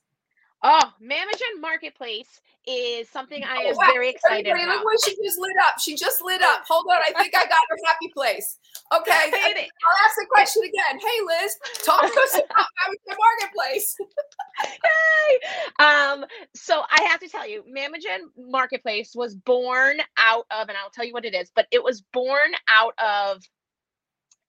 Oh, 0.62 0.92
Mammogen 1.02 1.60
Marketplace 1.60 2.40
is 2.68 3.08
something 3.08 3.42
I 3.42 3.64
Oh, 3.64 3.68
am 3.70 3.74
wow. 3.74 3.86
very 3.92 4.08
excited 4.10 4.46
Everybody, 4.46 4.62
about. 4.62 4.76
look 4.76 4.84
where 4.84 4.96
she 5.04 5.16
just 5.16 5.36
lit 5.40 5.56
up. 5.66 5.80
She 5.80 5.96
just 5.96 6.22
lit 6.22 6.40
up. 6.40 6.62
Hold 6.68 6.84
on, 6.88 6.98
I 6.98 7.20
think 7.20 7.34
I 7.34 7.42
got 7.46 7.58
her 7.68 7.76
happy 7.84 8.08
place. 8.14 8.58
Okay, 8.94 9.10
I'll 9.34 10.06
ask 10.06 10.14
the 10.16 10.26
question 10.30 10.62
again. 10.62 11.00
Hey, 11.00 11.20
Liz, 11.42 11.56
talk 11.84 12.02
to 12.02 12.20
us 12.20 12.34
about 12.50 12.66
Mammogen 12.86 13.16
Marketplace. 13.18 13.96
Yay! 14.64 15.84
Um, 15.84 16.24
so 16.54 16.84
I 16.88 17.02
have 17.10 17.18
to 17.20 17.28
tell 17.28 17.48
you, 17.48 17.64
Mammogen 17.64 18.20
Marketplace 18.38 19.14
was 19.16 19.34
born 19.34 19.96
out 20.16 20.46
of, 20.52 20.68
and 20.68 20.78
I'll 20.78 20.90
tell 20.90 21.04
you 21.04 21.12
what 21.12 21.24
it 21.24 21.34
is, 21.34 21.50
but 21.56 21.66
it 21.72 21.82
was 21.82 22.02
born 22.12 22.52
out 22.68 22.94
of 22.98 23.42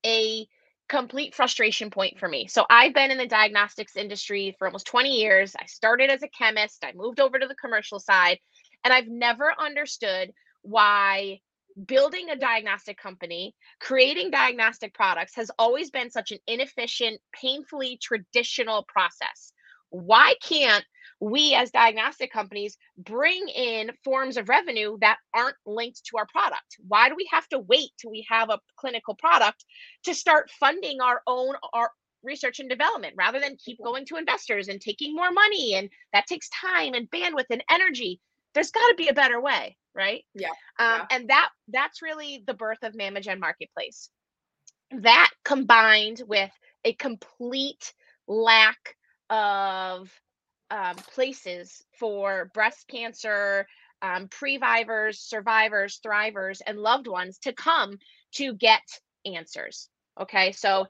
a 0.05 0.47
complete 0.89 1.33
frustration 1.33 1.89
point 1.89 2.19
for 2.19 2.27
me. 2.27 2.47
So 2.47 2.65
I've 2.69 2.93
been 2.93 3.11
in 3.11 3.17
the 3.17 3.27
diagnostics 3.27 3.95
industry 3.95 4.55
for 4.57 4.67
almost 4.67 4.87
20 4.87 5.09
years. 5.09 5.55
I 5.59 5.65
started 5.65 6.09
as 6.09 6.23
a 6.23 6.27
chemist, 6.27 6.83
I 6.83 6.93
moved 6.95 7.19
over 7.19 7.39
to 7.39 7.47
the 7.47 7.55
commercial 7.55 7.99
side, 7.99 8.39
and 8.83 8.93
I've 8.93 9.07
never 9.07 9.53
understood 9.59 10.31
why 10.61 11.39
building 11.87 12.29
a 12.29 12.35
diagnostic 12.35 12.97
company, 12.97 13.55
creating 13.79 14.31
diagnostic 14.31 14.93
products 14.93 15.35
has 15.35 15.49
always 15.57 15.89
been 15.89 16.11
such 16.11 16.31
an 16.31 16.37
inefficient, 16.47 17.19
painfully 17.33 17.97
traditional 18.01 18.85
process. 18.87 19.53
Why 19.89 20.35
can't 20.43 20.85
we 21.23 21.55
as 21.55 21.71
diagnostic 21.71 22.31
companies 22.31 22.77
bring 22.97 23.47
in 23.49 23.91
forms 24.03 24.37
of 24.37 24.49
revenue 24.49 24.97
that 25.01 25.17
aren't 25.33 25.55
linked 25.65 26.03
to 26.05 26.17
our 26.17 26.27
product? 26.27 26.77
Why 26.87 27.09
do 27.09 27.15
we 27.15 27.27
have 27.31 27.47
to 27.49 27.59
wait 27.59 27.91
till 27.99 28.11
we 28.11 28.25
have 28.29 28.49
a 28.49 28.59
clinical 28.77 29.15
product 29.15 29.65
to 30.05 30.13
start 30.13 30.51
funding 30.59 31.01
our 31.01 31.21
own 31.27 31.55
our 31.73 31.91
research 32.23 32.59
and 32.59 32.69
development 32.69 33.15
rather 33.17 33.39
than 33.39 33.57
keep 33.63 33.77
going 33.83 34.05
to 34.05 34.17
investors 34.17 34.69
and 34.69 34.81
taking 34.81 35.15
more 35.15 35.31
money 35.31 35.75
and 35.75 35.89
that 36.13 36.25
takes 36.27 36.49
time 36.49 36.93
and 36.93 37.09
bandwidth 37.11 37.45
and 37.51 37.63
energy. 37.69 38.19
There's 38.53 38.71
got 38.71 38.87
to 38.89 38.95
be 38.95 39.09
a 39.09 39.13
better 39.13 39.41
way, 39.41 39.77
right? 39.95 40.23
Yeah, 40.35 40.49
Um, 40.79 41.01
yeah. 41.01 41.05
and 41.11 41.29
that 41.29 41.49
that's 41.69 42.01
really 42.01 42.43
the 42.47 42.53
birth 42.53 42.79
of 42.83 42.93
Mammogen 42.93 43.39
Marketplace. 43.39 44.09
That 44.91 45.29
combined 45.43 46.21
with 46.27 46.51
a 46.85 46.93
complete 46.93 47.93
lack 48.27 48.95
of 49.29 50.11
um, 50.73 50.95
places 50.95 51.83
for 51.99 52.49
breast 52.53 52.87
cancer 52.87 53.67
um, 54.01 54.27
previvors, 54.27 55.19
survivors, 55.19 55.99
thrivers, 56.05 56.59
and 56.65 56.77
loved 56.77 57.07
ones 57.07 57.37
to 57.39 57.53
come 57.53 57.97
to 58.33 58.53
get 58.53 58.81
answers. 59.25 59.87
Okay, 60.19 60.51
so 60.51 60.85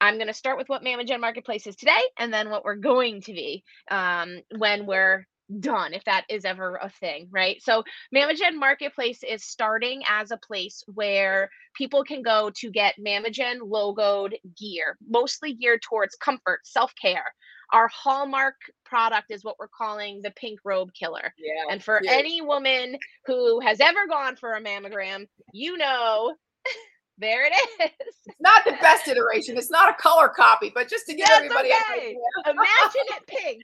I'm 0.00 0.16
going 0.16 0.26
to 0.26 0.34
start 0.34 0.58
with 0.58 0.68
what 0.68 0.84
Mammogen 0.84 1.20
Marketplace 1.20 1.66
is 1.66 1.76
today, 1.76 2.02
and 2.18 2.32
then 2.32 2.50
what 2.50 2.64
we're 2.64 2.76
going 2.76 3.22
to 3.22 3.32
be 3.32 3.64
um, 3.90 4.40
when 4.56 4.86
we're 4.86 5.24
done, 5.60 5.94
if 5.94 6.04
that 6.04 6.26
is 6.28 6.44
ever 6.44 6.76
a 6.76 6.90
thing, 6.90 7.28
right? 7.30 7.62
So 7.62 7.84
Mammogen 8.14 8.56
Marketplace 8.56 9.22
is 9.22 9.44
starting 9.44 10.02
as 10.08 10.30
a 10.30 10.36
place 10.36 10.82
where 10.92 11.48
people 11.74 12.04
can 12.04 12.22
go 12.22 12.50
to 12.56 12.70
get 12.70 12.96
Mammogen 13.00 13.60
logoed 13.60 14.34
gear, 14.58 14.98
mostly 15.08 15.54
geared 15.54 15.80
towards 15.82 16.16
comfort, 16.16 16.60
self 16.64 16.92
care. 17.00 17.24
Our 17.72 17.88
hallmark 17.88 18.54
product 18.84 19.30
is 19.30 19.44
what 19.44 19.56
we're 19.58 19.68
calling 19.68 20.22
the 20.22 20.30
pink 20.32 20.60
robe 20.64 20.90
killer. 20.94 21.34
Yeah. 21.38 21.64
And 21.70 21.82
for 21.82 22.00
cute. 22.00 22.12
any 22.12 22.40
woman 22.40 22.96
who 23.26 23.60
has 23.60 23.80
ever 23.80 24.06
gone 24.08 24.36
for 24.36 24.54
a 24.54 24.60
mammogram, 24.62 25.26
you 25.52 25.76
know, 25.76 26.34
there 27.18 27.46
it 27.46 27.52
is. 27.52 27.90
It's 28.26 28.36
not 28.40 28.64
the 28.64 28.72
best 28.80 29.08
iteration. 29.08 29.58
It's 29.58 29.70
not 29.70 29.90
a 29.90 29.94
color 30.02 30.28
copy, 30.28 30.70
but 30.74 30.88
just 30.88 31.06
to 31.06 31.14
give 31.14 31.26
That's 31.26 31.38
everybody 31.44 31.70
an 31.72 31.76
okay. 31.90 32.06
idea, 32.08 32.16
Imagine 32.46 33.06
it 33.16 33.26
pink. 33.26 33.62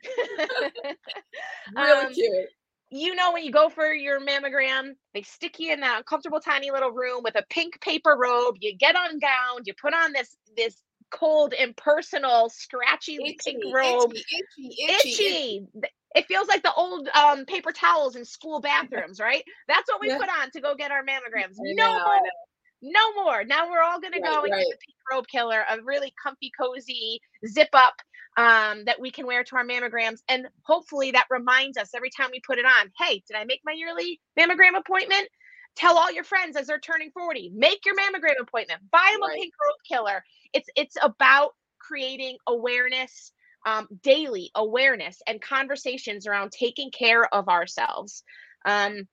really 1.77 2.07
Um, 2.07 2.13
cute. 2.13 2.49
you 2.91 3.15
know, 3.15 3.33
when 3.33 3.45
you 3.45 3.53
go 3.53 3.69
for 3.69 3.93
your 3.95 4.21
mammogram, 4.21 4.93
they 5.15 5.23
stick 5.23 5.59
you 5.59 5.73
in 5.73 5.81
that 5.81 5.99
uncomfortable 5.99 6.41
tiny 6.41 6.71
little 6.71 6.91
room 6.91 7.23
with 7.23 7.37
a 7.37 7.45
pink 7.51 7.81
paper 7.81 8.17
robe. 8.19 8.57
You 8.61 8.77
get 8.77 8.97
ungowned, 8.99 9.67
you 9.67 9.75
put 9.81 9.95
on 9.95 10.13
this 10.13 10.37
this 10.57 10.83
cold, 11.19 11.55
impersonal, 11.59 12.51
scratchy 12.51 13.19
Itchy, 13.25 13.35
pink 13.45 13.75
robe. 13.75 14.13
itchy, 14.13 14.25
itchy, 14.89 15.13
itchy. 15.13 15.67
It 16.15 16.27
feels 16.27 16.47
like 16.49 16.63
the 16.63 16.73
old 16.75 17.09
um, 17.09 17.45
paper 17.47 17.73
towels 17.73 18.17
in 18.17 18.25
school 18.25 18.61
bathrooms, 18.61 19.19
right? 19.21 19.43
That's 19.69 19.89
what 19.91 20.01
we 20.01 20.09
Yeah. 20.09 20.19
put 20.19 20.29
on 20.29 20.51
to 20.53 20.61
go 20.61 20.75
get 20.77 20.91
our 20.93 21.03
mammograms. 21.05 21.57
No 21.59 21.93
more. 21.93 22.21
No 22.83 23.15
more. 23.15 23.45
Now 23.45 23.71
we're 23.71 23.83
all 23.83 24.01
gonna 24.01 24.21
Right, 24.23 24.25
go 24.33 24.43
and 24.43 24.53
right. 24.53 24.59
get 24.59 24.69
the 24.71 24.77
pink 24.87 24.97
robe 25.11 25.27
killer, 25.27 25.65
a 25.69 25.83
really 25.83 26.13
comfy, 26.23 26.51
cozy 26.59 27.21
zip 27.47 27.71
up 27.73 27.95
um, 28.37 28.85
that 28.85 29.01
we 29.01 29.11
can 29.11 29.27
wear 29.27 29.43
to 29.45 29.57
our 29.57 29.65
mammograms, 29.65 30.19
and 30.29 30.47
hopefully 30.63 31.13
that 31.13 31.27
reminds 31.31 31.79
us 31.79 31.91
every 31.95 32.11
time 32.11 32.29
we 32.33 32.41
put 32.41 32.59
it 32.59 32.65
on. 32.65 32.91
Hey, 32.99 33.23
did 33.27 33.37
I 33.37 33.45
make 33.45 33.61
my 33.65 33.73
yearly 33.73 34.21
mammogram 34.39 34.77
appointment? 34.77 35.29
Tell 35.77 35.99
all 35.99 36.13
your 36.13 36.25
friends 36.25 36.57
as 36.57 36.67
they're 36.69 36.79
turning 36.79 37.11
40. 37.11 37.51
Make 37.55 37.85
your 37.85 37.95
mammogram 37.97 38.41
appointment. 38.41 38.81
Buy 38.91 39.09
them 39.13 39.23
Right. 39.23 39.37
a 39.37 39.41
pink 39.41 39.55
robe 39.61 39.77
killer. 39.89 40.25
It's 40.53 40.69
it's 40.77 40.97
about 41.03 41.53
creating 41.79 42.39
awareness, 42.47 43.33
um, 43.67 43.89
daily 44.03 44.51
awareness, 44.55 45.21
and 45.27 45.41
conversations 45.43 46.27
around 46.27 46.53
taking 46.53 46.91
care 46.91 47.33
of 47.35 47.49
ourselves. 47.49 48.23
Um, 48.65 49.09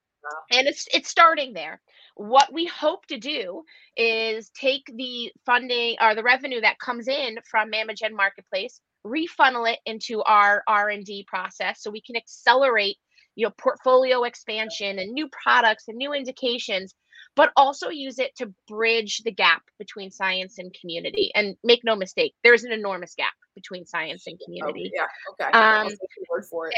and 0.51 0.67
it's 0.67 0.87
it's 0.93 1.09
starting 1.09 1.53
there. 1.53 1.81
What 2.15 2.53
we 2.53 2.65
hope 2.67 3.07
to 3.07 3.17
do 3.17 3.63
is 3.97 4.49
take 4.51 4.83
the 4.95 5.31
funding 5.45 5.97
or 5.99 6.13
the 6.13 6.23
revenue 6.23 6.61
that 6.61 6.77
comes 6.79 7.07
in 7.07 7.39
from 7.49 7.71
Mammogen 7.71 8.11
Marketplace, 8.13 8.79
refunnel 9.03 9.65
it 9.65 9.79
into 9.85 10.21
our 10.23 10.63
R 10.67 10.89
and 10.89 11.03
D 11.03 11.25
process, 11.27 11.81
so 11.81 11.89
we 11.89 12.01
can 12.01 12.15
accelerate 12.15 12.97
you 13.35 13.47
know 13.47 13.53
portfolio 13.57 14.23
expansion 14.23 14.99
and 14.99 15.13
new 15.13 15.29
products 15.43 15.85
and 15.87 15.97
new 15.97 16.13
indications 16.13 16.95
but 17.35 17.51
also 17.57 17.89
use 17.89 18.19
it 18.19 18.35
to 18.35 18.53
bridge 18.67 19.21
the 19.25 19.31
gap 19.31 19.63
between 19.79 20.11
science 20.11 20.57
and 20.59 20.75
community 20.79 21.31
and 21.35 21.55
make 21.63 21.81
no 21.85 21.95
mistake 21.95 22.33
there's 22.43 22.63
an 22.63 22.73
enormous 22.73 23.15
gap 23.15 23.33
between 23.55 23.85
science 23.85 24.27
and 24.27 24.39
Oh, 24.39 24.45
community 24.45 24.91
yeah. 24.93 25.07
Okay. 25.33 25.51
Um, 25.53 25.87
word 26.29 26.45
for 26.49 26.67
it. 26.69 26.75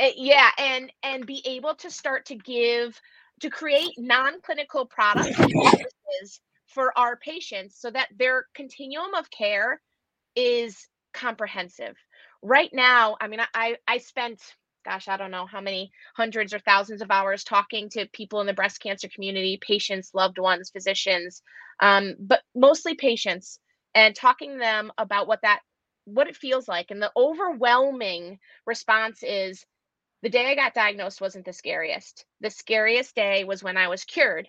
uh, 0.00 0.10
yeah 0.16 0.50
and 0.58 0.92
and 1.02 1.26
be 1.26 1.42
able 1.46 1.74
to 1.76 1.90
start 1.90 2.26
to 2.26 2.36
give 2.36 3.00
to 3.40 3.50
create 3.50 3.94
non-clinical 3.98 4.86
products 4.86 5.38
for 6.68 6.96
our 6.98 7.16
patients 7.16 7.80
so 7.80 7.90
that 7.90 8.08
their 8.18 8.46
continuum 8.54 9.14
of 9.14 9.30
care 9.30 9.80
is 10.36 10.88
comprehensive 11.14 11.96
right 12.42 12.70
now 12.74 13.16
i 13.20 13.28
mean 13.28 13.40
i 13.54 13.76
I 13.88 13.98
spent 13.98 14.40
gosh 14.86 15.08
i 15.08 15.18
don't 15.18 15.32
know 15.32 15.46
how 15.46 15.60
many 15.60 15.92
hundreds 16.16 16.54
or 16.54 16.60
thousands 16.60 17.02
of 17.02 17.12
hours 17.12 17.44
talking 17.44 17.90
to 17.90 18.08
people 18.14 18.40
in 18.40 18.48
the 18.48 18.54
breast 18.54 18.80
cancer 18.82 19.08
community 19.14 19.58
patients 19.62 20.12
loved 20.14 20.38
ones 20.38 20.70
physicians 20.70 21.42
um, 21.80 22.16
but 22.20 22.42
mostly 22.54 22.94
patients 22.96 23.60
and 23.94 24.16
talking 24.16 24.52
to 24.54 24.58
them 24.60 24.92
about 24.98 25.28
what 25.28 25.42
that 25.42 25.60
what 26.06 26.28
it 26.28 26.36
feels 26.36 26.68
like 26.68 26.92
and 26.92 27.02
the 27.02 27.12
overwhelming 27.18 28.38
response 28.66 29.22
is 29.24 29.66
the 30.22 30.30
day 30.30 30.50
I 30.50 30.56
got 30.56 30.74
diagnosed 30.74 31.20
wasn't 31.20 31.46
the 31.46 31.52
scariest. 31.52 32.26
The 32.40 32.50
scariest 32.50 33.14
day 33.14 33.44
was 33.44 33.62
when 33.62 33.78
I 33.78 33.88
was 33.88 34.04
cured 34.04 34.48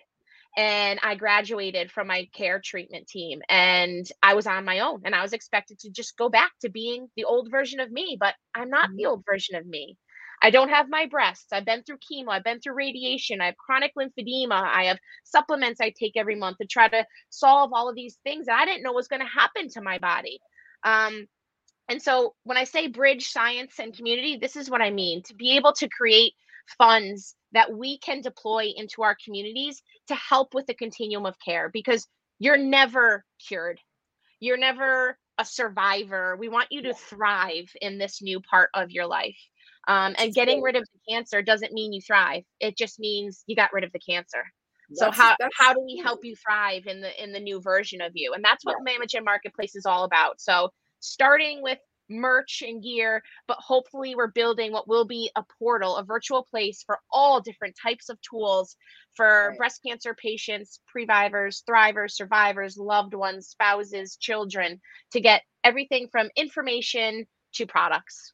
and 0.56 1.00
I 1.04 1.14
graduated 1.14 1.92
from 1.92 2.08
my 2.08 2.28
care 2.34 2.60
treatment 2.60 3.06
team 3.08 3.42
and 3.48 4.10
I 4.22 4.34
was 4.34 4.48
on 4.48 4.64
my 4.64 4.80
own 4.80 5.02
and 5.04 5.14
I 5.14 5.22
was 5.22 5.34
expected 5.34 5.78
to 5.80 5.90
just 5.90 6.16
go 6.18 6.28
back 6.30 6.52
to 6.62 6.70
being 6.70 7.08
the 7.16 7.24
old 7.24 7.50
version 7.52 7.80
of 7.80 7.92
me, 7.92 8.16
but 8.18 8.34
I'm 8.54 8.70
not 8.70 8.90
the 8.96 9.06
old 9.06 9.24
version 9.24 9.56
of 9.56 9.66
me. 9.66 9.96
I 10.42 10.50
don't 10.50 10.68
have 10.68 10.88
my 10.88 11.06
breasts. 11.06 11.52
I've 11.52 11.64
been 11.64 11.82
through 11.82 11.98
chemo. 11.98 12.30
I've 12.30 12.44
been 12.44 12.60
through 12.60 12.74
radiation. 12.74 13.40
I 13.40 13.46
have 13.46 13.56
chronic 13.56 13.92
lymphedema. 13.98 14.52
I 14.52 14.84
have 14.84 14.98
supplements 15.24 15.80
I 15.80 15.90
take 15.90 16.12
every 16.16 16.36
month 16.36 16.58
to 16.58 16.66
try 16.66 16.88
to 16.88 17.06
solve 17.30 17.72
all 17.72 17.88
of 17.88 17.96
these 17.96 18.18
things 18.24 18.46
that 18.46 18.58
I 18.58 18.64
didn't 18.64 18.82
know 18.82 18.92
was 18.92 19.08
going 19.08 19.22
to 19.22 19.26
happen 19.26 19.68
to 19.70 19.80
my 19.80 19.98
body. 19.98 20.38
Um, 20.84 21.26
and 21.88 22.02
so 22.02 22.34
when 22.44 22.58
I 22.58 22.64
say 22.64 22.88
bridge 22.88 23.28
science 23.30 23.74
and 23.78 23.96
community, 23.96 24.38
this 24.40 24.56
is 24.56 24.70
what 24.70 24.82
I 24.82 24.90
mean 24.90 25.22
to 25.24 25.34
be 25.34 25.56
able 25.56 25.72
to 25.74 25.88
create 25.88 26.32
funds 26.76 27.34
that 27.52 27.72
we 27.72 27.98
can 27.98 28.20
deploy 28.20 28.70
into 28.76 29.02
our 29.02 29.16
communities 29.24 29.82
to 30.08 30.14
help 30.14 30.54
with 30.54 30.66
the 30.66 30.74
continuum 30.74 31.24
of 31.24 31.34
care 31.42 31.70
because 31.72 32.06
you're 32.38 32.58
never 32.58 33.24
cured. 33.46 33.80
You're 34.38 34.58
never 34.58 35.18
a 35.38 35.44
survivor. 35.44 36.36
We 36.38 36.48
want 36.48 36.68
you 36.70 36.82
to 36.82 36.94
thrive 36.94 37.70
in 37.80 37.98
this 37.98 38.20
new 38.20 38.40
part 38.40 38.70
of 38.74 38.90
your 38.90 39.06
life. 39.06 39.36
Um, 39.88 40.14
and 40.18 40.34
getting 40.34 40.60
rid 40.60 40.76
of 40.76 40.82
the 40.82 41.12
cancer 41.12 41.40
doesn't 41.42 41.72
mean 41.72 41.94
you 41.94 42.02
thrive. 42.02 42.44
It 42.60 42.76
just 42.76 43.00
means 43.00 43.42
you 43.46 43.56
got 43.56 43.72
rid 43.72 43.84
of 43.84 43.92
the 43.92 43.98
cancer. 43.98 44.44
So 44.92 45.10
how 45.10 45.36
how 45.54 45.74
do 45.74 45.80
we 45.80 46.00
help 46.02 46.20
you 46.24 46.34
thrive 46.36 46.86
in 46.86 47.00
the 47.00 47.22
in 47.22 47.32
the 47.32 47.40
new 47.40 47.60
version 47.60 48.00
of 48.00 48.12
you? 48.14 48.32
And 48.32 48.44
that's 48.44 48.64
what 48.64 48.76
Mammogen 48.86 49.24
Marketplace 49.24 49.74
is 49.74 49.86
all 49.86 50.04
about. 50.04 50.40
So 50.40 50.70
starting 51.00 51.62
with 51.62 51.78
merch 52.10 52.62
and 52.66 52.82
gear, 52.82 53.22
but 53.46 53.58
hopefully 53.60 54.14
we're 54.14 54.30
building 54.30 54.72
what 54.72 54.88
will 54.88 55.06
be 55.06 55.30
a 55.36 55.44
portal, 55.58 55.96
a 55.96 56.04
virtual 56.04 56.42
place 56.42 56.82
for 56.84 56.98
all 57.12 57.40
different 57.40 57.76
types 57.82 58.08
of 58.08 58.18
tools 58.22 58.76
for 59.14 59.48
Right. 59.50 59.58
breast 59.58 59.82
cancer 59.86 60.14
patients, 60.14 60.80
previvors, 60.86 61.62
thrivers, 61.68 62.12
survivors, 62.12 62.78
loved 62.78 63.14
ones, 63.14 63.48
spouses, 63.48 64.16
children 64.16 64.80
to 65.12 65.20
get 65.20 65.42
everything 65.64 66.08
from 66.10 66.30
information 66.34 67.26
to 67.54 67.66
products. 67.66 68.32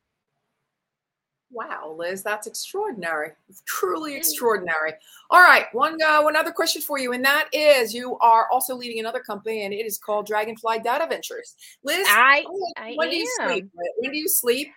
Wow, 1.54 1.94
Liz, 1.96 2.24
that's 2.24 2.48
extraordinary. 2.48 3.30
Truly 3.64 4.16
extraordinary. 4.16 4.92
All 5.30 5.40
right, 5.40 5.66
one 5.72 6.02
uh, 6.02 6.20
one 6.20 6.34
other 6.34 6.50
question 6.50 6.82
for 6.82 6.98
you, 6.98 7.12
and 7.12 7.24
that 7.24 7.48
is, 7.52 7.94
you 7.94 8.18
are 8.18 8.48
also 8.50 8.74
leading 8.74 8.98
another 8.98 9.20
company, 9.20 9.64
and 9.64 9.72
it 9.72 9.86
is 9.86 9.96
called 9.96 10.26
Dragonfly 10.26 10.80
Data 10.80 11.06
Ventures. 11.08 11.54
Liz, 11.84 12.06
I, 12.10 12.44
when, 12.76 12.96
when 12.96 13.10
do 13.10 13.16
you 13.16 13.28
sleep? 13.38 13.70
When 13.72 14.10
do 14.10 14.18
you 14.18 14.28
sleep? 14.28 14.68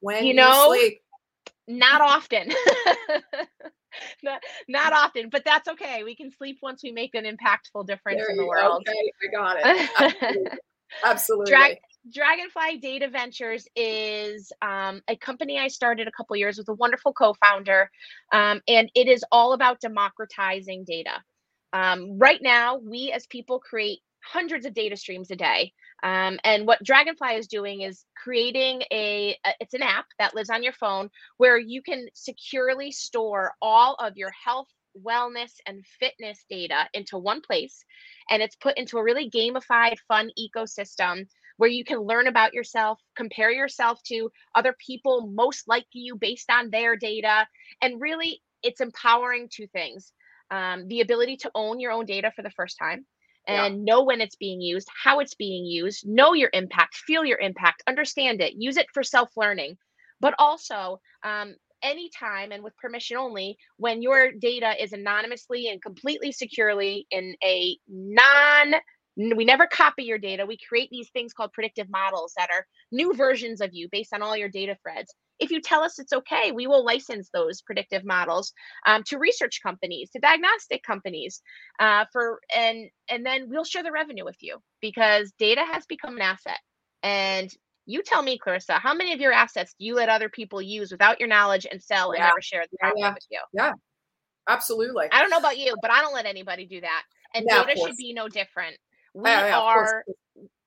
When 0.00 0.24
you 0.24 0.32
know, 0.32 0.72
you 0.72 0.80
sleep? 0.80 1.00
not 1.68 2.00
often. 2.00 2.48
not, 4.22 4.42
not 4.68 4.92
often, 4.94 5.28
but 5.28 5.44
that's 5.44 5.68
okay. 5.68 6.02
We 6.02 6.16
can 6.16 6.30
sleep 6.30 6.58
once 6.62 6.82
we 6.82 6.92
make 6.92 7.14
an 7.14 7.24
impactful 7.24 7.86
difference 7.86 8.20
there 8.20 8.30
in 8.30 8.38
the 8.38 8.46
world. 8.46 8.82
Okay, 8.88 9.12
I 9.22 9.36
got 9.36 9.56
it. 9.60 9.68
Absolutely. 10.24 10.58
Absolutely. 11.04 11.50
Drag- 11.50 11.78
Dragonfly 12.12 12.78
Data 12.78 13.08
Ventures 13.08 13.66
is 13.74 14.52
um, 14.62 15.02
a 15.08 15.16
company 15.16 15.58
I 15.58 15.68
started 15.68 16.06
a 16.06 16.12
couple 16.12 16.36
years 16.36 16.58
with 16.58 16.68
a 16.68 16.74
wonderful 16.74 17.12
co-founder, 17.12 17.90
um, 18.32 18.60
and 18.68 18.90
it 18.94 19.08
is 19.08 19.24
all 19.32 19.54
about 19.54 19.80
democratizing 19.80 20.84
data. 20.84 21.22
Um, 21.72 22.18
right 22.18 22.40
now, 22.40 22.78
we 22.78 23.12
as 23.12 23.26
people 23.26 23.58
create 23.58 24.00
hundreds 24.22 24.66
of 24.66 24.74
data 24.74 24.96
streams 24.96 25.30
a 25.30 25.36
day, 25.36 25.72
um, 26.02 26.38
and 26.44 26.66
what 26.66 26.82
Dragonfly 26.84 27.34
is 27.34 27.48
doing 27.48 27.80
is 27.80 28.04
creating 28.22 28.82
a, 28.92 29.36
a 29.44 29.50
it's 29.60 29.74
an 29.74 29.82
app 29.82 30.06
that 30.18 30.34
lives 30.34 30.50
on 30.50 30.62
your 30.62 30.74
phone 30.74 31.10
where 31.38 31.58
you 31.58 31.82
can 31.82 32.06
securely 32.14 32.92
store 32.92 33.54
all 33.60 33.94
of 33.96 34.16
your 34.16 34.30
health 34.30 34.68
wellness 35.04 35.52
and 35.66 35.84
fitness 36.00 36.44
data 36.48 36.88
into 36.94 37.18
one 37.18 37.42
place 37.42 37.84
and 38.30 38.42
it's 38.42 38.56
put 38.56 38.78
into 38.78 38.96
a 38.96 39.04
really 39.04 39.28
gamified 39.30 39.96
fun 40.08 40.30
ecosystem 40.38 41.26
where 41.56 41.70
you 41.70 41.84
can 41.84 41.98
learn 42.00 42.26
about 42.26 42.54
yourself, 42.54 43.00
compare 43.16 43.50
yourself 43.50 44.02
to 44.04 44.30
other 44.54 44.74
people 44.84 45.32
most 45.34 45.66
like 45.66 45.86
you 45.92 46.16
based 46.16 46.50
on 46.50 46.70
their 46.70 46.96
data. 46.96 47.46
And 47.80 48.00
really, 48.00 48.42
it's 48.62 48.80
empowering 48.80 49.48
two 49.50 49.66
things 49.68 50.12
um, 50.50 50.86
the 50.88 51.00
ability 51.00 51.36
to 51.38 51.50
own 51.54 51.80
your 51.80 51.92
own 51.92 52.06
data 52.06 52.32
for 52.34 52.42
the 52.42 52.50
first 52.50 52.78
time 52.78 53.04
and 53.46 53.78
yeah. 53.78 53.94
know 53.94 54.02
when 54.04 54.20
it's 54.20 54.36
being 54.36 54.60
used, 54.60 54.88
how 55.04 55.20
it's 55.20 55.34
being 55.34 55.64
used, 55.64 56.06
know 56.06 56.34
your 56.34 56.50
impact, 56.52 56.96
feel 56.96 57.24
your 57.24 57.38
impact, 57.38 57.82
understand 57.86 58.40
it, 58.40 58.54
use 58.56 58.76
it 58.76 58.86
for 58.92 59.02
self 59.02 59.30
learning. 59.36 59.76
But 60.20 60.34
also, 60.38 61.00
um, 61.22 61.54
anytime 61.82 62.52
and 62.52 62.64
with 62.64 62.76
permission 62.76 63.16
only 63.16 63.56
when 63.76 64.02
your 64.02 64.32
data 64.32 64.82
is 64.82 64.92
anonymously 64.92 65.68
and 65.68 65.80
completely 65.82 66.32
securely 66.32 67.06
in 67.10 67.36
a 67.44 67.76
non 67.88 68.74
we 69.16 69.44
never 69.44 69.66
copy 69.66 70.04
your 70.04 70.18
data. 70.18 70.44
We 70.44 70.58
create 70.58 70.90
these 70.90 71.08
things 71.10 71.32
called 71.32 71.52
predictive 71.52 71.88
models 71.88 72.34
that 72.36 72.50
are 72.50 72.66
new 72.92 73.14
versions 73.14 73.60
of 73.60 73.70
you 73.72 73.88
based 73.90 74.12
on 74.12 74.22
all 74.22 74.36
your 74.36 74.50
data 74.50 74.76
threads. 74.82 75.14
If 75.38 75.50
you 75.50 75.60
tell 75.60 75.82
us 75.82 75.98
it's 75.98 76.12
okay, 76.12 76.52
we 76.52 76.66
will 76.66 76.84
license 76.84 77.30
those 77.32 77.62
predictive 77.62 78.04
models 78.04 78.52
um, 78.86 79.02
to 79.04 79.18
research 79.18 79.60
companies, 79.62 80.10
to 80.10 80.18
diagnostic 80.18 80.82
companies, 80.82 81.40
uh, 81.78 82.04
for 82.12 82.40
and 82.54 82.88
and 83.10 83.24
then 83.24 83.48
we'll 83.48 83.64
share 83.64 83.82
the 83.82 83.92
revenue 83.92 84.24
with 84.24 84.36
you 84.40 84.58
because 84.80 85.32
data 85.38 85.62
has 85.70 85.86
become 85.86 86.16
an 86.16 86.22
asset. 86.22 86.58
And 87.02 87.50
you 87.86 88.02
tell 88.02 88.22
me, 88.22 88.38
Clarissa, 88.38 88.74
how 88.74 88.94
many 88.94 89.12
of 89.12 89.20
your 89.20 89.32
assets 89.32 89.74
do 89.78 89.86
you 89.86 89.94
let 89.94 90.08
other 90.08 90.28
people 90.28 90.60
use 90.60 90.90
without 90.90 91.20
your 91.20 91.28
knowledge 91.28 91.66
and 91.70 91.82
sell 91.82 92.12
and 92.12 92.20
never 92.20 92.40
share 92.40 92.64
the 92.70 92.92
yeah. 92.96 93.14
with 93.14 93.26
you? 93.30 93.40
Yeah, 93.52 93.72
absolutely. 94.48 95.06
I 95.12 95.20
don't 95.20 95.30
know 95.30 95.38
about 95.38 95.58
you, 95.58 95.74
but 95.80 95.90
I 95.90 96.00
don't 96.00 96.14
let 96.14 96.26
anybody 96.26 96.66
do 96.66 96.80
that. 96.80 97.02
And 97.34 97.46
yeah, 97.48 97.64
data 97.64 97.80
should 97.80 97.96
be 97.96 98.12
no 98.12 98.28
different. 98.28 98.76
We 99.16 99.30
yeah, 99.30 99.58
are 99.58 100.04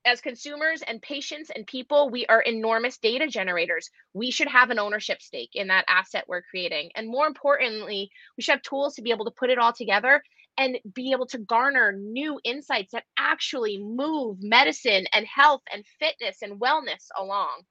as 0.05 0.21
consumers 0.21 0.81
and 0.87 0.99
patients 1.03 1.51
and 1.55 1.67
people, 1.67 2.09
we 2.09 2.25
are 2.25 2.41
enormous 2.41 2.97
data 2.97 3.27
generators. 3.27 3.91
We 4.13 4.31
should 4.31 4.47
have 4.47 4.71
an 4.71 4.79
ownership 4.79 5.21
stake 5.21 5.51
in 5.53 5.67
that 5.67 5.85
asset 5.87 6.25
we're 6.27 6.41
creating. 6.41 6.89
And 6.95 7.07
more 7.07 7.27
importantly, 7.27 8.09
we 8.35 8.41
should 8.41 8.53
have 8.53 8.61
tools 8.63 8.95
to 8.95 9.03
be 9.03 9.11
able 9.11 9.25
to 9.25 9.31
put 9.37 9.51
it 9.51 9.59
all 9.59 9.71
together 9.71 10.23
and 10.57 10.79
be 10.95 11.11
able 11.11 11.27
to 11.27 11.37
garner 11.37 11.91
new 11.91 12.39
insights 12.43 12.91
that 12.93 13.03
actually 13.19 13.77
move 13.77 14.37
medicine 14.41 15.05
and 15.13 15.27
health 15.27 15.61
and 15.71 15.85
fitness 15.99 16.37
and 16.41 16.59
wellness 16.59 17.05
along. 17.15 17.61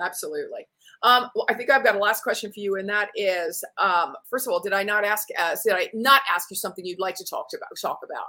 Absolutely. 0.00 0.68
Um, 1.02 1.30
well, 1.34 1.46
I 1.50 1.54
think 1.54 1.70
I've 1.70 1.82
got 1.82 1.96
a 1.96 1.98
last 1.98 2.22
question 2.22 2.52
for 2.52 2.60
you, 2.60 2.76
and 2.76 2.88
that 2.88 3.08
is, 3.16 3.64
um, 3.78 4.14
first 4.30 4.46
of 4.46 4.52
all, 4.52 4.60
did 4.60 4.72
I 4.72 4.84
not 4.84 5.04
ask? 5.04 5.26
Uh, 5.36 5.56
did 5.64 5.74
I 5.74 5.90
not 5.92 6.22
ask 6.32 6.48
you 6.50 6.56
something 6.56 6.86
you'd 6.86 7.00
like 7.00 7.16
to 7.16 7.24
talk 7.24 7.50
to 7.50 7.56
about? 7.56 7.68
Talk 7.82 8.00
about? 8.04 8.26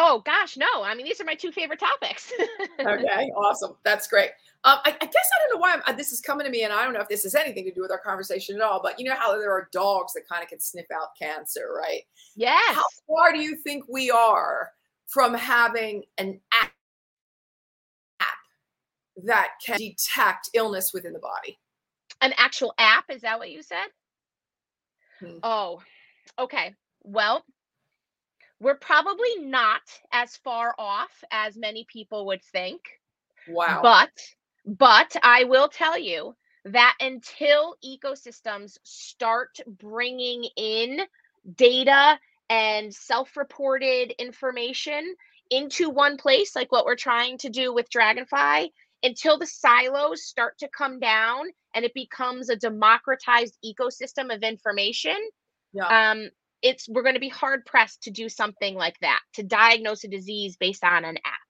Oh 0.00 0.22
gosh, 0.24 0.56
no. 0.56 0.84
I 0.84 0.94
mean, 0.94 1.04
these 1.04 1.20
are 1.20 1.24
my 1.24 1.34
two 1.34 1.50
favorite 1.50 1.80
topics. 1.80 2.32
okay, 2.80 3.30
awesome. 3.36 3.74
That's 3.82 4.06
great. 4.06 4.30
Um, 4.62 4.78
I, 4.84 4.90
I, 4.90 5.06
guess 5.06 5.28
I 5.34 5.48
don't 5.48 5.54
know 5.54 5.60
why 5.60 5.76
I'm, 5.84 5.96
this 5.96 6.12
is 6.12 6.20
coming 6.20 6.44
to 6.44 6.52
me, 6.52 6.62
and 6.62 6.72
I 6.72 6.84
don't 6.84 6.94
know 6.94 7.00
if 7.00 7.08
this 7.08 7.24
has 7.24 7.34
anything 7.34 7.64
to 7.64 7.72
do 7.72 7.80
with 7.80 7.90
our 7.90 7.98
conversation 7.98 8.54
at 8.54 8.62
all. 8.62 8.80
But 8.80 9.00
you 9.00 9.06
know 9.06 9.16
how 9.16 9.32
there 9.36 9.50
are 9.50 9.68
dogs 9.72 10.12
that 10.12 10.22
kind 10.28 10.40
of 10.40 10.48
can 10.48 10.60
sniff 10.60 10.86
out 10.94 11.08
cancer, 11.20 11.74
right? 11.76 12.02
Yes. 12.36 12.76
How 12.76 12.84
far 13.08 13.32
do 13.32 13.40
you 13.40 13.56
think 13.56 13.84
we 13.88 14.08
are 14.08 14.70
from 15.08 15.34
having 15.34 16.04
an 16.18 16.40
app 16.52 16.70
that 19.24 19.48
can 19.66 19.78
detect 19.78 20.50
illness 20.54 20.92
within 20.94 21.12
the 21.12 21.18
body? 21.18 21.58
An 22.20 22.34
actual 22.36 22.72
app? 22.78 23.06
Is 23.10 23.22
that 23.22 23.40
what 23.40 23.50
you 23.50 23.64
said? 23.64 23.86
Hmm. 25.18 25.38
Oh, 25.42 25.82
okay. 26.38 26.76
Well, 27.02 27.44
we're 28.60 28.76
probably 28.76 29.36
not 29.40 29.82
as 30.12 30.36
far 30.36 30.74
off 30.78 31.12
as 31.30 31.56
many 31.56 31.86
people 31.90 32.26
would 32.26 32.42
think. 32.42 32.80
Wow. 33.48 33.80
But 33.82 34.10
but 34.66 35.16
I 35.22 35.44
will 35.44 35.68
tell 35.68 35.98
you 35.98 36.34
that 36.64 36.96
until 37.00 37.76
ecosystems 37.84 38.76
start 38.82 39.58
bringing 39.66 40.44
in 40.56 41.00
data 41.54 42.18
and 42.50 42.92
self-reported 42.92 44.12
information 44.18 45.14
into 45.50 45.88
one 45.88 46.18
place 46.18 46.54
like 46.54 46.70
what 46.70 46.84
we're 46.84 46.96
trying 46.96 47.38
to 47.38 47.48
do 47.48 47.72
with 47.72 47.88
Dragonfly 47.88 48.72
until 49.02 49.38
the 49.38 49.46
silos 49.46 50.24
start 50.24 50.58
to 50.58 50.68
come 50.76 50.98
down 50.98 51.46
and 51.74 51.84
it 51.84 51.94
becomes 51.94 52.50
a 52.50 52.56
democratized 52.56 53.56
ecosystem 53.64 54.34
of 54.34 54.42
information 54.42 55.16
yeah. 55.72 56.10
um, 56.10 56.28
it's 56.62 56.88
we're 56.88 57.02
going 57.02 57.14
to 57.14 57.20
be 57.20 57.28
hard 57.28 57.64
pressed 57.64 58.02
to 58.02 58.10
do 58.10 58.28
something 58.28 58.74
like 58.74 58.98
that 59.00 59.20
to 59.34 59.42
diagnose 59.42 60.04
a 60.04 60.08
disease 60.08 60.56
based 60.56 60.84
on 60.84 61.04
an 61.04 61.16
app 61.24 61.48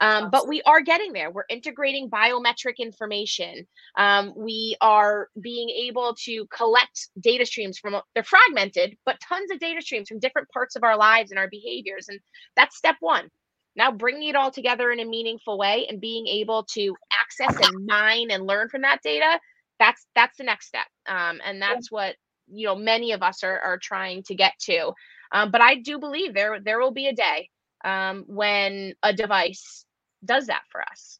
um, 0.00 0.30
but 0.30 0.46
we 0.46 0.62
are 0.62 0.80
getting 0.80 1.12
there. 1.12 1.30
We're 1.30 1.44
integrating 1.48 2.08
biometric 2.10 2.78
information. 2.78 3.66
Um, 3.96 4.32
we 4.36 4.76
are 4.80 5.28
being 5.40 5.68
able 5.70 6.14
to 6.24 6.46
collect 6.46 7.08
data 7.20 7.44
streams 7.44 7.78
from, 7.78 7.96
they're 8.14 8.22
fragmented, 8.22 8.96
but 9.04 9.20
tons 9.20 9.50
of 9.50 9.58
data 9.58 9.82
streams 9.82 10.08
from 10.08 10.20
different 10.20 10.48
parts 10.50 10.76
of 10.76 10.84
our 10.84 10.96
lives 10.96 11.30
and 11.30 11.38
our 11.38 11.48
behaviors. 11.48 12.08
And 12.08 12.20
that's 12.56 12.76
step 12.76 12.96
one. 13.00 13.28
Now, 13.76 13.92
bringing 13.92 14.28
it 14.28 14.36
all 14.36 14.50
together 14.50 14.90
in 14.90 15.00
a 15.00 15.04
meaningful 15.04 15.58
way 15.58 15.86
and 15.88 16.00
being 16.00 16.26
able 16.26 16.64
to 16.74 16.94
access 17.12 17.56
and 17.64 17.86
mine 17.86 18.30
and 18.30 18.46
learn 18.46 18.68
from 18.68 18.82
that 18.82 19.02
data, 19.02 19.38
that's 19.78 20.04
that's 20.16 20.36
the 20.36 20.44
next 20.44 20.66
step. 20.66 20.86
Um, 21.06 21.40
and 21.44 21.62
that's 21.62 21.90
what 21.90 22.16
you 22.52 22.66
know 22.66 22.74
many 22.76 23.12
of 23.12 23.22
us 23.22 23.42
are, 23.42 23.58
are 23.60 23.78
trying 23.78 24.22
to 24.24 24.34
get 24.34 24.54
to. 24.60 24.92
Um, 25.30 25.50
but 25.50 25.60
i 25.60 25.74
do 25.74 25.98
believe 25.98 26.34
there 26.34 26.58
there 26.60 26.80
will 26.80 26.92
be 26.92 27.08
a 27.08 27.14
day 27.14 27.50
um, 27.84 28.24
when 28.26 28.94
a 29.02 29.12
device 29.12 29.84
does 30.24 30.46
that 30.46 30.62
for 30.70 30.82
us. 30.82 31.18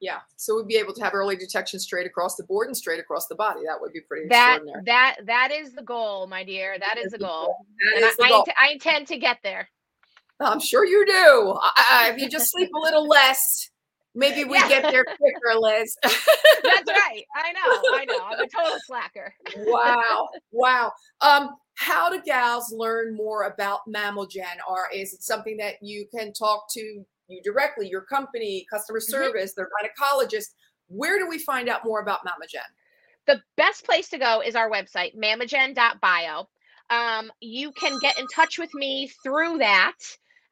Yeah 0.00 0.20
so 0.36 0.56
we'd 0.56 0.66
be 0.66 0.76
able 0.76 0.94
to 0.94 1.02
have 1.04 1.14
early 1.14 1.36
detection 1.36 1.78
straight 1.78 2.06
across 2.06 2.34
the 2.36 2.44
board 2.44 2.66
and 2.66 2.76
straight 2.76 3.00
across 3.00 3.26
the 3.26 3.36
body. 3.36 3.60
That 3.66 3.80
would 3.80 3.92
be 3.92 4.00
pretty 4.00 4.28
that 4.28 4.60
that 4.84 5.16
that 5.26 5.50
is 5.52 5.72
the 5.74 5.82
goal 5.82 6.26
my 6.26 6.44
dear. 6.44 6.78
That 6.78 6.98
is 6.98 7.12
the 7.12 7.18
goal. 7.18 7.56
And 7.96 8.04
I, 8.04 8.28
goal. 8.28 8.44
I, 8.58 8.68
I, 8.68 8.72
intend 8.72 9.06
to 9.08 9.18
get 9.18 9.38
there. 9.44 9.68
I'm 10.40 10.60
sure 10.60 10.84
you 10.84 11.06
do. 11.06 11.58
I, 11.76 12.10
if 12.12 12.20
you 12.20 12.28
just 12.28 12.50
sleep 12.50 12.70
a 12.74 12.78
little 12.78 13.06
less 13.06 13.70
Maybe 14.14 14.44
we 14.44 14.56
yeah. 14.56 14.68
get 14.68 14.82
there 14.82 15.04
quicker, 15.04 15.54
Liz. 15.58 15.96
That's 16.02 16.90
right. 16.90 17.24
I 17.34 17.52
know. 17.52 17.82
I 17.94 18.04
know. 18.04 18.20
I'm 18.24 18.40
a 18.40 18.48
total 18.48 18.78
slacker. 18.86 19.34
wow. 19.56 20.28
Wow. 20.50 20.92
Um, 21.20 21.50
how 21.74 22.10
do 22.10 22.20
gals 22.22 22.72
learn 22.76 23.16
more 23.16 23.44
about 23.44 23.80
Mammogen? 23.88 24.58
Or 24.68 24.88
is 24.94 25.14
it 25.14 25.22
something 25.22 25.56
that 25.56 25.76
you 25.80 26.06
can 26.14 26.32
talk 26.32 26.66
to 26.72 26.80
you 27.28 27.40
directly, 27.42 27.88
your 27.88 28.02
company, 28.02 28.66
customer 28.70 29.00
mm-hmm. 29.00 29.10
service, 29.10 29.54
mm-hmm. 29.54 29.62
their 29.62 30.28
gynecologist? 30.28 30.54
Where 30.88 31.18
do 31.18 31.26
we 31.28 31.38
find 31.38 31.68
out 31.68 31.84
more 31.84 32.00
about 32.00 32.20
Mammogen? 32.20 32.60
The 33.26 33.40
best 33.56 33.84
place 33.84 34.08
to 34.10 34.18
go 34.18 34.42
is 34.42 34.56
our 34.56 34.70
website, 34.70 35.16
mammogen.bio. 35.16 36.48
Um, 36.90 37.32
you 37.40 37.72
can 37.72 37.98
get 38.00 38.18
in 38.18 38.26
touch 38.26 38.58
with 38.58 38.74
me 38.74 39.10
through 39.22 39.58
that. 39.58 39.96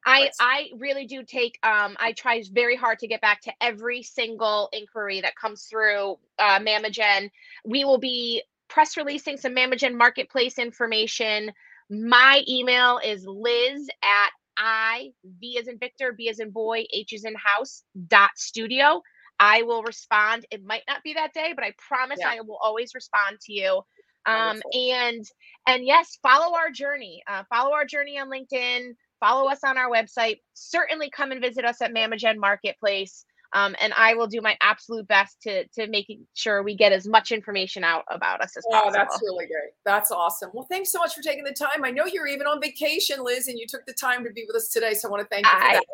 I 0.05 0.31
I 0.41 0.71
really 0.79 1.07
do 1.07 1.23
take 1.23 1.59
um 1.63 1.97
I 1.99 2.13
try 2.13 2.43
very 2.53 2.77
hard 2.77 2.99
to 3.01 3.07
get 3.09 3.21
back 3.21 3.43
to 3.43 3.53
every 3.61 4.03
single 4.03 4.69
inquiry 4.73 5.21
that 5.21 5.37
comes 5.37 5.65
through 5.65 6.19
uh 6.39 6.59
Mammogen. 6.61 7.31
We 7.65 7.85
will 7.85 7.99
be 7.99 8.43
press 8.69 8.97
releasing 8.97 9.37
some 9.37 9.55
Mammogen 9.55 9.95
marketplace 9.95 10.59
information. 10.59 11.53
My 11.91 12.43
email 12.49 13.01
is 13.05 13.27
liz 13.27 13.89
at 14.03 14.31
i 14.57 15.11
v 15.25 15.59
as 15.59 15.69
in 15.69 15.79
Victor, 15.79 16.13
b 16.13 16.29
as 16.29 16.39
in 16.39 16.51
boy, 16.51 16.85
h 16.93 17.13
is 17.13 17.25
in 17.25 17.35
house 17.35 17.83
dot 18.09 18.31
studio. 18.37 19.03
I 19.39 19.63
will 19.63 19.83
respond. 19.83 20.45
It 20.51 20.63
might 20.65 20.83
not 20.87 21.03
be 21.03 21.15
that 21.15 21.33
day, 21.33 21.53
but 21.55 21.65
I 21.65 21.73
promise 21.89 22.19
Yeah. 22.21 22.29
I 22.29 22.41
will 22.43 22.59
always 22.63 22.95
respond 22.95 23.41
to 23.43 23.53
you. 23.53 23.83
Um, 24.27 24.37
Wonderful. 24.37 24.71
and 24.75 25.25
and 25.67 25.85
yes, 25.87 26.19
follow 26.23 26.55
our 26.57 26.71
journey. 26.71 27.23
Uh, 27.27 27.45
follow 27.49 27.73
our 27.73 27.87
journey 27.87 28.19
on 28.19 28.29
LinkedIn. 28.29 28.95
Follow 29.21 29.51
us 29.51 29.63
on 29.65 29.77
our 29.79 29.91
website. 29.91 30.39
Certainly 30.55 31.11
come 31.11 31.31
and 31.31 31.41
visit 31.41 31.65
us 31.65 31.81
at 31.83 31.93
Mammogen 31.93 32.37
Marketplace. 32.39 33.25
Um, 33.53 33.75
and 33.81 33.93
I 33.97 34.15
will 34.15 34.29
do 34.29 34.41
my 34.41 34.57
absolute 34.63 35.09
best 35.09 35.43
to 35.43 35.67
to 35.75 35.89
making 35.89 36.25
sure 36.35 36.63
we 36.63 36.77
get 36.77 36.93
as 36.93 37.09
much 37.09 37.33
information 37.33 37.83
out 37.83 38.05
about 38.09 38.41
us 38.41 38.57
as 38.57 38.65
Oh, 38.69 38.71
possible. 38.73 38.93
that's 38.93 39.21
really 39.23 39.47
great. 39.47 39.73
That's 39.85 40.13
awesome. 40.13 40.51
Well, 40.55 40.67
thanks 40.71 40.93
so 40.93 41.01
much 41.01 41.15
for 41.15 41.21
taking 41.23 41.43
the 41.43 41.53
time. 41.53 41.85
I 41.85 41.91
know 41.91 42.07
you're 42.07 42.29
even 42.29 42.47
on 42.47 42.61
vacation, 42.61 43.25
Liz, 43.25 43.49
and 43.49 43.59
you 43.59 43.67
took 43.69 43.85
the 43.87 43.93
time 43.93 44.23
to 44.25 44.31
be 44.31 44.45
with 44.47 44.55
us 44.55 44.69
today. 44.69 44.95
So 44.95 45.09
I 45.09 45.11
want 45.11 45.23
to 45.23 45.29
thank 45.29 45.45
you 45.47 45.51
for 45.53 45.59
I- 45.65 45.73
that. 45.75 45.85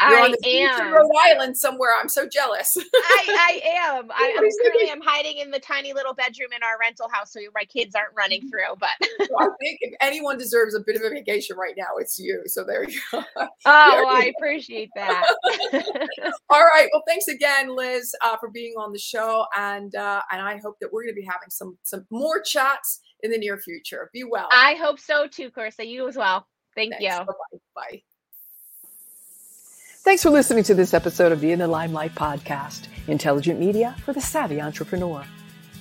You're 0.00 0.18
I 0.18 0.28
the 0.28 0.38
beach 0.42 0.54
in 0.54 0.68
am. 0.68 0.92
Rhode 0.92 1.10
Island 1.24 1.56
somewhere. 1.56 1.90
I'm 2.00 2.08
so 2.08 2.28
jealous. 2.28 2.76
I, 2.94 3.24
I 3.28 3.96
am. 3.98 4.10
I, 4.10 4.34
I'm 4.36 4.48
currently 4.62 4.90
I'm 4.90 5.00
hiding 5.00 5.38
in 5.38 5.50
the 5.50 5.60
tiny 5.60 5.92
little 5.92 6.14
bedroom 6.14 6.48
in 6.54 6.62
our 6.62 6.78
rental 6.80 7.08
house 7.08 7.32
so 7.32 7.40
my 7.54 7.64
kids 7.64 7.94
aren't 7.94 8.14
running 8.16 8.48
through. 8.48 8.76
But 8.78 8.90
So 9.26 9.38
I 9.38 9.46
think 9.60 9.78
if 9.80 9.94
anyone 10.00 10.38
deserves 10.38 10.74
a 10.74 10.80
bit 10.80 10.96
of 10.96 11.02
a 11.02 11.10
vacation 11.10 11.56
right 11.56 11.74
now, 11.76 11.96
it's 11.98 12.18
you. 12.18 12.42
So 12.46 12.64
there 12.64 12.88
you 12.88 12.98
go. 13.12 13.22
oh, 13.36 13.48
well, 13.64 14.08
I 14.08 14.32
appreciate 14.36 14.90
that. 14.96 15.24
All 16.50 16.64
right. 16.64 16.88
Well, 16.92 17.02
thanks 17.06 17.28
again, 17.28 17.74
Liz, 17.74 18.14
uh, 18.22 18.36
for 18.38 18.50
being 18.50 18.74
on 18.78 18.92
the 18.92 18.98
show, 18.98 19.46
and 19.56 19.94
uh, 19.94 20.22
and 20.32 20.42
I 20.42 20.58
hope 20.58 20.76
that 20.80 20.92
we're 20.92 21.04
going 21.04 21.14
to 21.14 21.20
be 21.20 21.26
having 21.26 21.50
some 21.50 21.78
some 21.82 22.06
more 22.10 22.40
chats 22.42 23.00
in 23.22 23.30
the 23.30 23.38
near 23.38 23.58
future. 23.58 24.10
Be 24.12 24.24
well. 24.24 24.48
I 24.52 24.74
hope 24.74 24.98
so 24.98 25.26
too, 25.26 25.50
Clarissa. 25.50 25.86
You 25.86 26.08
as 26.08 26.16
well. 26.16 26.46
Thank 26.74 26.94
Thanks. 26.94 27.04
you. 27.04 27.10
Bye-bye. 27.10 27.58
Bye. 27.74 28.02
Thanks 30.04 30.22
for 30.22 30.28
listening 30.28 30.64
to 30.64 30.74
this 30.74 30.92
episode 30.92 31.32
of 31.32 31.40
the 31.40 31.50
In 31.50 31.60
the 31.60 31.66
Limelight 31.66 32.14
podcast, 32.14 32.88
intelligent 33.08 33.58
media 33.58 33.96
for 34.04 34.12
the 34.12 34.20
savvy 34.20 34.60
entrepreneur. 34.60 35.24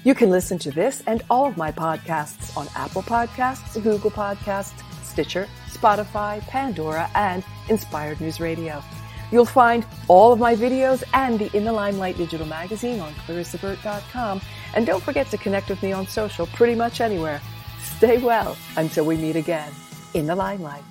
You 0.05 0.15
can 0.15 0.29
listen 0.29 0.57
to 0.59 0.71
this 0.71 1.03
and 1.07 1.21
all 1.29 1.45
of 1.45 1.57
my 1.57 1.73
podcasts 1.73 2.55
on 2.55 2.69
Apple 2.73 3.03
Podcasts, 3.03 3.73
Google 3.83 4.12
Podcasts, 4.12 4.81
Stitcher, 5.03 5.49
Spotify, 5.67 6.39
Pandora, 6.47 7.09
and 7.15 7.43
Inspired 7.67 8.21
News 8.21 8.39
Radio. 8.39 8.81
You'll 9.29 9.43
find 9.43 9.86
all 10.07 10.31
of 10.31 10.39
my 10.39 10.55
videos 10.55 11.03
and 11.13 11.38
the 11.38 11.53
In 11.53 11.65
the 11.65 11.73
Limelight 11.73 12.15
digital 12.15 12.47
magazine 12.47 13.01
on 13.01 13.12
clarissaburt.com. 13.27 14.39
And 14.73 14.86
don't 14.86 15.03
forget 15.03 15.27
to 15.31 15.38
connect 15.38 15.67
with 15.67 15.83
me 15.83 15.91
on 15.91 16.07
social 16.07 16.47
pretty 16.47 16.75
much 16.75 17.01
anywhere. 17.01 17.41
Stay 17.81 18.19
well 18.19 18.55
until 18.77 19.03
we 19.03 19.17
meet 19.17 19.36
again 19.36 19.73
in 20.13 20.27
the 20.27 20.36
limelight. 20.36 20.83